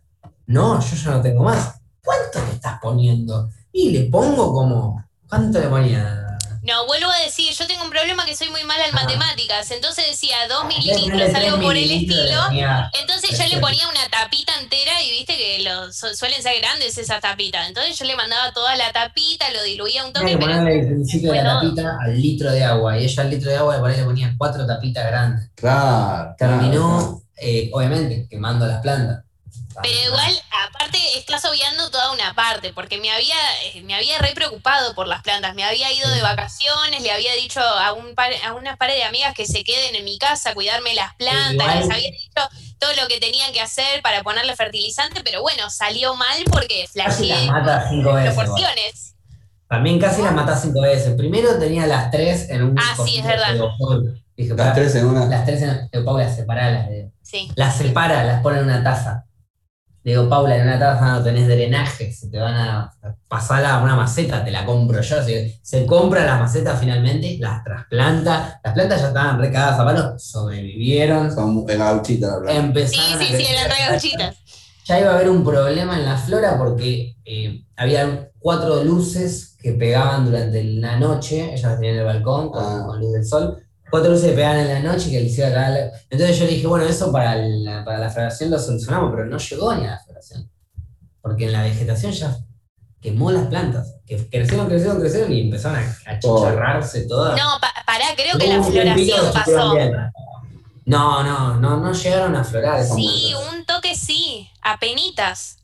[0.48, 1.76] No, yo ya no tengo más.
[2.04, 3.50] ¿Cuánto le estás poniendo?
[3.72, 6.31] Y le pongo como, ¿cuánto le ponía?
[6.64, 10.06] No, vuelvo a decir, yo tengo un problema que soy muy mala en matemáticas, entonces
[10.10, 12.44] decía 2 Le mililitros, algo por el le estilo.
[12.48, 16.60] ponía- Entonces yo le ponía una tapita entera y viste que los, su- suelen ser
[16.62, 17.68] grandes esas tapitas.
[17.68, 21.32] Entonces yo le mandaba toda la tapita, lo diluía un toque, pero ponerle el principio
[21.32, 22.98] de la tapita al litro de agua.
[23.00, 25.50] Y ella al litro de agua le ponía, le ponía cuatro tapitas grandes.
[25.56, 26.36] Claro.
[26.38, 29.24] Terminó, eh, obviamente, quemando las plantas.
[29.82, 34.34] Pero igual, aparte, estás obviando toda una parte, porque me había, eh, me había re
[34.34, 35.56] preocupado por las plantas.
[35.56, 39.04] Me había ido de vacaciones, le había dicho a, un par, a unas pares de
[39.04, 41.80] amigas que se queden en mi casa a cuidarme las plantas, Igual.
[41.80, 46.16] les había dicho todo lo que tenían que hacer para ponerle fertilizante, pero bueno, salió
[46.16, 47.92] mal porque Casi las flasheé veces.
[47.92, 48.34] igual.
[48.36, 49.16] proporciones.
[49.68, 51.16] También casi las mata cinco veces.
[51.16, 52.76] Primero tenía las tres en un.
[52.78, 53.54] Ah, sí, es verdad.
[53.54, 54.22] de.
[54.36, 55.26] Dije, Las tres en una.
[55.28, 55.90] las tres en.
[56.04, 56.90] Paula, separalas.
[56.90, 57.12] digo.
[57.22, 57.50] Sí.
[57.56, 59.24] Las separa, las pone en una taza.
[60.04, 62.92] Le digo, Paula, en una taza no tenés drenaje, se te van a
[63.28, 65.20] pasar a una maceta, te la compro yo.
[65.20, 68.60] Así que se compra la maceta finalmente, las trasplanta.
[68.64, 70.18] Las plantas ya estaban recadas a palo,
[70.62, 71.32] sobrevivieron.
[71.34, 72.52] Son en la gauchita la planta.
[72.54, 73.56] Sí, Empezaron a sí, sí, crecer.
[73.56, 74.36] eran re gauchitas.
[74.86, 79.74] ya iba a haber un problema en la flora porque eh, había cuatro luces que
[79.74, 82.84] pegaban durante la noche, ellas tenían el balcón con, Ah.
[82.88, 83.58] con luz del sol,
[83.92, 86.66] cuatro luces pegaban en la noche que le hiciera cagar la- Entonces yo le dije,
[86.68, 90.00] bueno, eso para la, para la floración lo solucionamos, pero no llegó ni a la
[90.00, 90.50] floración.
[91.22, 92.36] Porque en la vegetación ya
[93.00, 97.38] quemó las plantas, que crecieron, crecieron, crecieron y empezaron a, a chicharrarse todas.
[97.38, 99.76] No, pa- pará, creo que la floración pasó.
[100.86, 102.84] No, no, no, no llegaron a florar.
[102.84, 103.54] Sí, plantas.
[103.54, 105.58] un toque sí, apenitas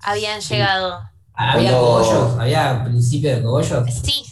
[0.00, 1.00] habían llegado.
[1.34, 3.84] Había cogollos, había principio de cogollos.
[4.02, 4.22] Sí,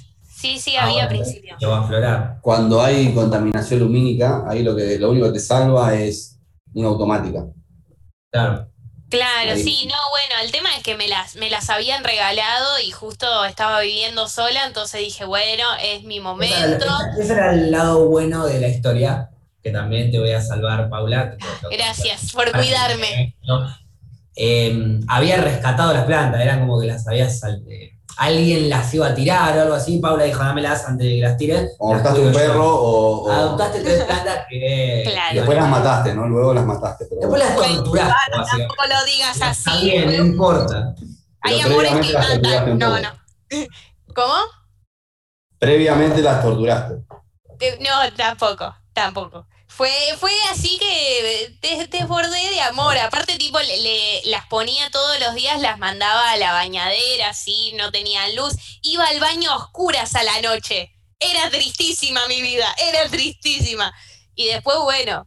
[0.41, 1.57] sí, sí, Ah, había bueno, principio.
[1.59, 2.39] Llegó a florar.
[2.41, 6.39] Cuando hay contaminación lumínica, ahí lo, que, lo único que te salva es
[6.75, 7.45] una automática.
[8.33, 8.67] Claro.
[9.11, 9.63] Claro, Ahí.
[9.65, 13.45] sí, no, bueno, el tema es que me las, me las habían regalado y justo
[13.45, 16.87] estaba viviendo sola, entonces dije, bueno, es mi momento.
[17.15, 19.31] Ese ese era el lado bueno de la historia,
[19.65, 21.37] que también te voy a salvar, Paula.
[21.73, 23.35] Gracias por cuidarme.
[24.37, 29.15] Eh, había rescatado las plantas, eran como que las había eh, alguien las iba a
[29.15, 29.99] tirar o algo así.
[29.99, 31.73] Paula dijo, dámelas antes de que las tires.
[31.79, 32.39] O adoptaste un yo.
[32.39, 35.03] perro o, o- Adoptaste tres plantas que.
[35.07, 35.33] Claro.
[35.33, 36.27] y después las mataste, ¿no?
[36.29, 37.07] Luego las mataste.
[37.09, 38.59] Pero Después las torturaste, básicamente.
[38.59, 39.85] tampoco lo digas Está así.
[39.85, 40.95] bien, no importa.
[41.43, 42.79] Hay amores que matan.
[42.79, 43.09] No, no.
[44.15, 44.35] ¿Cómo?
[45.59, 46.95] Previamente las torturaste.
[47.81, 49.47] No, tampoco, tampoco.
[49.77, 52.99] Fue, fue así que te- desbordé de amor.
[52.99, 57.73] Aparte, tipo, le, le- las ponía todos los días, las mandaba a la bañadera, así,
[57.75, 58.55] no tenían luz.
[58.83, 60.93] Iba al baño a oscuras a la noche.
[61.19, 63.95] Era tristísima mi vida, era tristísima.
[64.35, 65.27] Y después, bueno,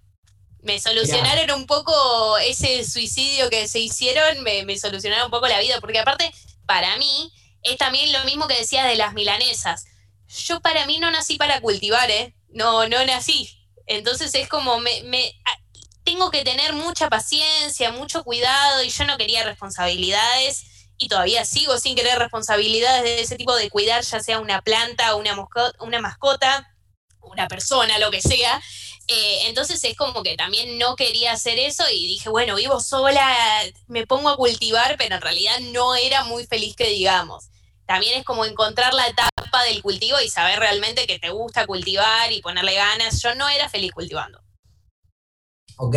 [0.60, 5.60] me solucionaron un poco ese suicidio que se hicieron, me, me solucionaron un poco la
[5.60, 6.32] vida, porque aparte,
[6.68, 7.32] para mí,
[7.64, 9.86] es también lo mismo que decías de las milanesas.
[10.48, 12.36] Yo para mí no nací para cultivar, ¿eh?
[12.50, 13.63] No, no nací.
[13.88, 15.60] Entonces es como, me, me- a-
[16.04, 20.66] tengo que tener mucha paciencia, mucho cuidado y yo no quería responsabilidades
[20.98, 25.16] y todavía sigo sin querer responsabilidades de ese tipo de cuidar, ya sea una planta,
[25.16, 26.70] una, mosco- una mascota,
[27.22, 28.62] una persona, lo que sea.
[29.08, 33.36] Eh, entonces es como que también no quería hacer eso y dije, bueno, vivo sola,
[33.88, 37.50] me pongo a cultivar, pero en realidad no era muy feliz que digamos.
[37.94, 42.32] También es como encontrar la etapa del cultivo y saber realmente que te gusta cultivar
[42.32, 43.22] y ponerle ganas.
[43.22, 44.40] Yo no era feliz cultivando.
[45.78, 45.96] Ok,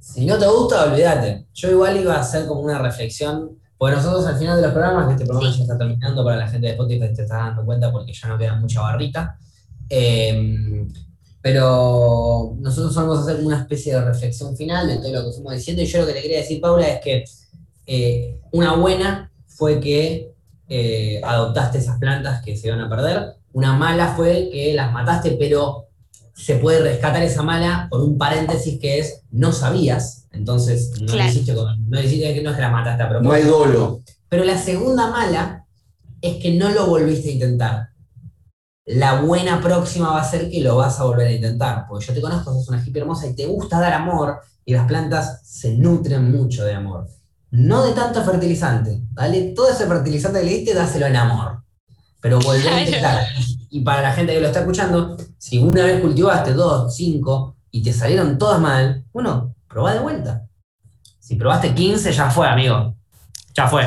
[0.00, 1.46] si no te gusta, olvídate.
[1.54, 5.06] Yo igual iba a hacer como una reflexión, porque nosotros al final de los programas,
[5.06, 7.92] que este programa ya está terminando para la gente de Spotify, te estás dando cuenta
[7.92, 9.38] porque ya no queda mucha barrita.
[9.88, 10.84] Eh,
[11.40, 15.54] pero nosotros vamos a hacer una especie de reflexión final de todo lo que fuimos
[15.54, 15.80] diciendo.
[15.80, 17.24] Y yo lo que le quería decir, Paula, es que
[17.86, 20.30] eh, una buena fue que
[20.70, 23.34] eh, adoptaste esas plantas que se iban a perder.
[23.52, 25.88] Una mala fue que las mataste, pero
[26.32, 30.28] se puede rescatar esa mala por un paréntesis que es no sabías.
[30.30, 31.28] Entonces, no Claro.
[31.28, 34.00] hiciste con- no hiciste que no es que la mataste a No hay dolo.
[34.28, 35.66] Pero la segunda mala
[36.22, 37.88] es que no lo volviste a intentar.
[38.86, 41.86] La buena próxima va a ser que lo vas a volver a intentar.
[41.88, 44.86] Porque yo te conozco, sos una hippie hermosa y te gusta dar amor y las
[44.86, 47.08] plantas se nutren mucho de amor.
[47.52, 49.00] No de tanto fertilizante.
[49.12, 51.62] Dale todo ese fertilizante que le diste, dáselo en amor.
[52.20, 53.26] Pero volver a intentar.
[53.70, 57.82] Y para la gente que lo está escuchando, si una vez cultivaste dos, cinco y
[57.82, 60.46] te salieron todas mal, bueno, probá de vuelta.
[61.18, 62.94] Si probaste 15, ya fue, amigo.
[63.54, 63.84] Ya fue.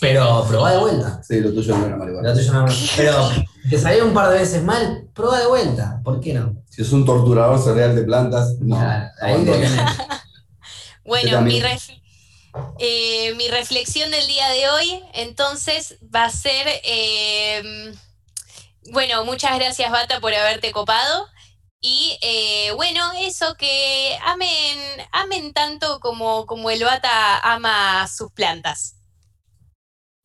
[0.00, 1.20] Pero probá de vuelta.
[1.22, 2.28] Sí, lo tuyo no era marihuana.
[2.28, 3.30] La tuya no- Pero
[3.68, 6.00] te salieron un par de veces mal, probá de vuelta.
[6.04, 6.62] ¿Por qué no?
[6.68, 8.76] Si es un torturador cereal de plantas, no.
[8.76, 9.52] Claro, ahí te.
[11.04, 12.00] Bueno, mi, ref-
[12.78, 17.92] eh, mi reflexión del día de hoy, entonces, va a ser, eh,
[18.92, 21.26] bueno, muchas gracias Bata por haberte copado.
[21.80, 24.78] Y eh, bueno, eso que amen,
[25.12, 28.96] amen tanto como, como el Bata ama sus plantas.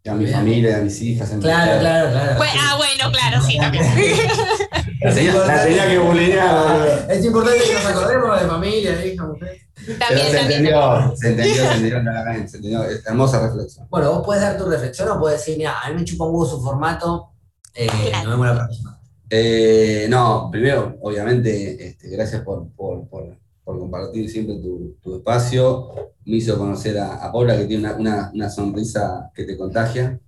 [0.06, 1.32] A mi familia, a mis hijas.
[1.32, 2.38] a mi Claro, claro, claro.
[2.38, 3.86] Pues, ah, bueno, claro, sí, también.
[5.02, 7.08] La tenía que bulinear.
[7.10, 9.63] Es importante que nos acordemos de familia, hija, mujer.
[9.86, 10.60] Pero también, se también.
[10.66, 12.84] entendió, se entendió, se entendió, claramente, se entendió.
[13.06, 13.88] Hermosa reflexión.
[13.90, 16.32] Bueno, vos puedes dar tu reflexión o puedes decir, mira, a mí me chupa un
[16.36, 17.30] huevo su formato,
[17.74, 18.30] eh, Claro.
[18.30, 19.00] nos vemos la próxima.
[19.30, 25.90] Eh, no, primero, obviamente, este, gracias por, por, por, por compartir siempre tu, tu espacio.
[26.26, 30.20] Me hizo conocer a, a Paula, que tiene una, una, una sonrisa que te contagia.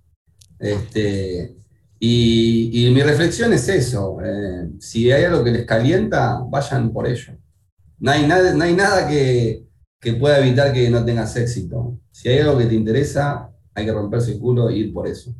[0.58, 1.54] Este,
[1.98, 4.18] y, y mi reflexión es eso.
[4.24, 7.34] eh, si hay algo que les calienta, vayan por ello.
[7.98, 9.66] No hay nada, no hay nada que,
[10.00, 11.98] que pueda evitar que no tengas éxito.
[12.10, 15.34] Si hay algo que te interesa, hay que romperse el culo e ir por eso.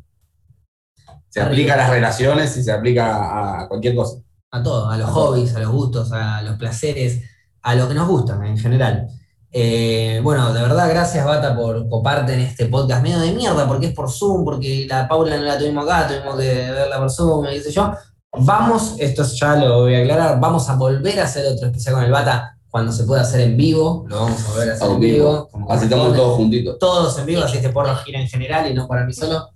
[1.29, 4.19] Se aplica a las relaciones y se aplica a, cualquier cosa.
[4.51, 5.25] A todo, a los A todo.
[5.27, 7.21] hobbies, a los gustos, a los placeres,
[7.61, 9.07] a lo que nos gusta en general.
[9.51, 13.87] Eh, bueno, de verdad, gracias Bata por coparte en este podcast medio de mierda, porque
[13.87, 17.45] es por Zoom, porque la Paula no la tuvimos acá, tuvimos que verla por Zoom,
[17.45, 17.91] qué sé yo.
[18.33, 22.03] Vamos, esto ya lo voy a aclarar, vamos a volver a hacer otro especial con
[22.03, 24.91] el Bata cuando se pueda hacer en vivo, lo vamos a volver a hacer A
[24.93, 25.49] en vivo.
[25.69, 26.77] Así estamos todos juntitos.
[26.77, 29.49] todos en vivo, así este porro gira en general y no para mí solo.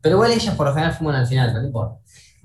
[0.00, 1.96] Pero igual ellas por lo general fuman al final, pero no importa.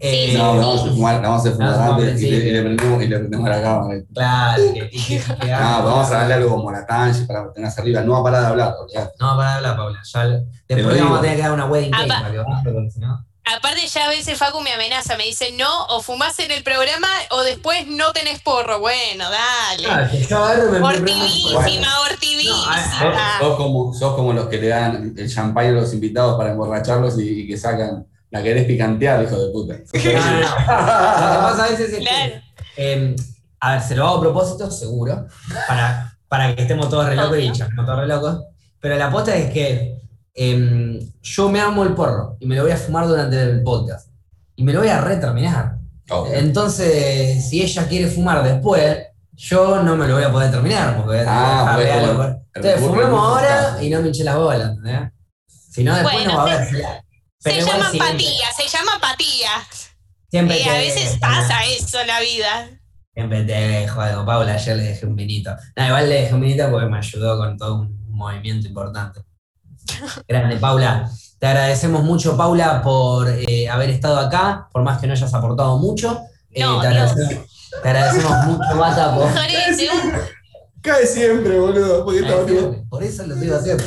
[0.02, 2.48] Eh, No, a vamos a fumar No, antes y, le, sí.
[2.48, 4.00] y le prendemos, y le prendemos la cámara.
[4.14, 7.26] Claro, que, y que- y que No, hagan- vamos a darle algo como la tanche
[7.26, 8.02] para tenerse arriba.
[8.02, 9.14] No va a parar de hablar, olvidate.
[9.20, 10.00] No, para hablar, Paula.
[10.14, 10.28] Ya,
[10.76, 12.22] después vamos a tener que dar una wedding cake Apa.
[12.22, 13.26] para que no.
[13.56, 17.08] Aparte ya a veces Facu me amenaza, me dice, no, o fumás en el programa
[17.32, 18.80] o después no tenés porro.
[18.80, 19.88] Bueno, dale.
[19.89, 20.39] Ah, yo
[22.02, 23.39] hortivísima.
[23.39, 27.20] Sos como, sos como los que le dan el champán a los invitados para emborracharlos
[27.20, 28.06] y, y que sacan.
[28.32, 29.74] La querés picantear, hijo de puta.
[29.93, 30.39] No, no, no.
[30.39, 32.32] Lo que pasa a veces es Claro.
[32.76, 33.16] que, eh,
[33.60, 35.26] a ver, se lo hago a propósito, seguro,
[35.68, 38.43] para, para que estemos todos re locos y charlemos todos re locos.
[38.80, 39.97] Pero la aposta es que
[40.34, 44.10] em, yo me amo el porro y me lo voy a fumar durante el podcast.
[44.56, 45.76] Y me lo voy a reterminar.
[46.34, 48.98] Entonces, si ella quiere fumar después,
[49.34, 50.96] yo no me lo voy a poder terminar.
[50.96, 51.26] Porque voy a
[51.74, 52.42] Ah, bueno.
[52.54, 54.70] Entonces, fumemos ahora y no me hinche las bolas.
[54.72, 55.12] ¿entendés?
[55.48, 57.04] Si no, después Bueno, no va a se- haber.
[57.42, 59.50] Se igual llama apatía, se llama apatía.
[60.30, 62.70] siempre Eh, a te- veces pasa eso en la vida.
[63.14, 64.26] Siempre te dejo algo.
[64.26, 65.56] Paula, ayer le dejé un vinito.
[65.76, 69.22] No, igual le dejé un vinito porque me ayudó con todo un movimiento importante.
[70.28, 71.10] Grande, Paula.
[71.40, 75.78] Te agradecemos mucho, Paula, por eh, haber estado acá, por más que no hayas aportado
[75.78, 76.20] mucho.
[76.52, 77.46] Eh, No, te, agradecemos,
[77.82, 79.30] te agradecemos mucho, Bata, por.
[80.82, 82.04] Cae siempre, boludo.
[82.04, 82.36] Porque está
[82.90, 83.84] Por eso lo estoy haciendo.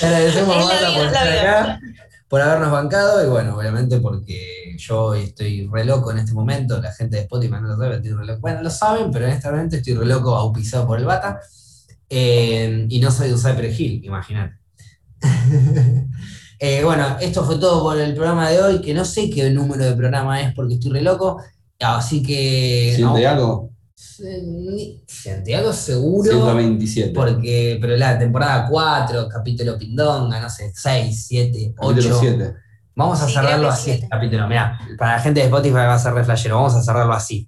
[0.00, 1.80] Te agradecemos, vida, por estar acá,
[2.28, 6.92] por habernos bancado y bueno, obviamente porque yo estoy re loco en este momento, la
[6.92, 8.40] gente de Spotify no lo sabe, estoy re loco.
[8.40, 11.40] Bueno, lo saben, pero en este momento estoy re loco bautizado por el Bata
[12.08, 14.56] eh, y no soy de usar perejil, imagínate.
[16.58, 19.84] Eh, bueno, esto fue todo por el programa de hoy, que no sé qué número
[19.84, 21.38] de programa es porque estoy re loco,
[21.78, 22.94] así que...
[22.96, 23.70] ¿Siente no, algo?
[25.06, 26.30] Santiago seguro.
[26.30, 27.12] 127.
[27.12, 32.18] Porque, pero la temporada 4, capítulo Pindonga, no sé, 6, 7, Capítulo 8.
[32.20, 32.54] 7.
[32.94, 34.48] Vamos a Sí, cerrarlo así este capítulo.
[34.48, 36.56] Mirá, para la gente de Spotify va a ser re flashero.
[36.56, 37.46] Vamos a cerrarlo así.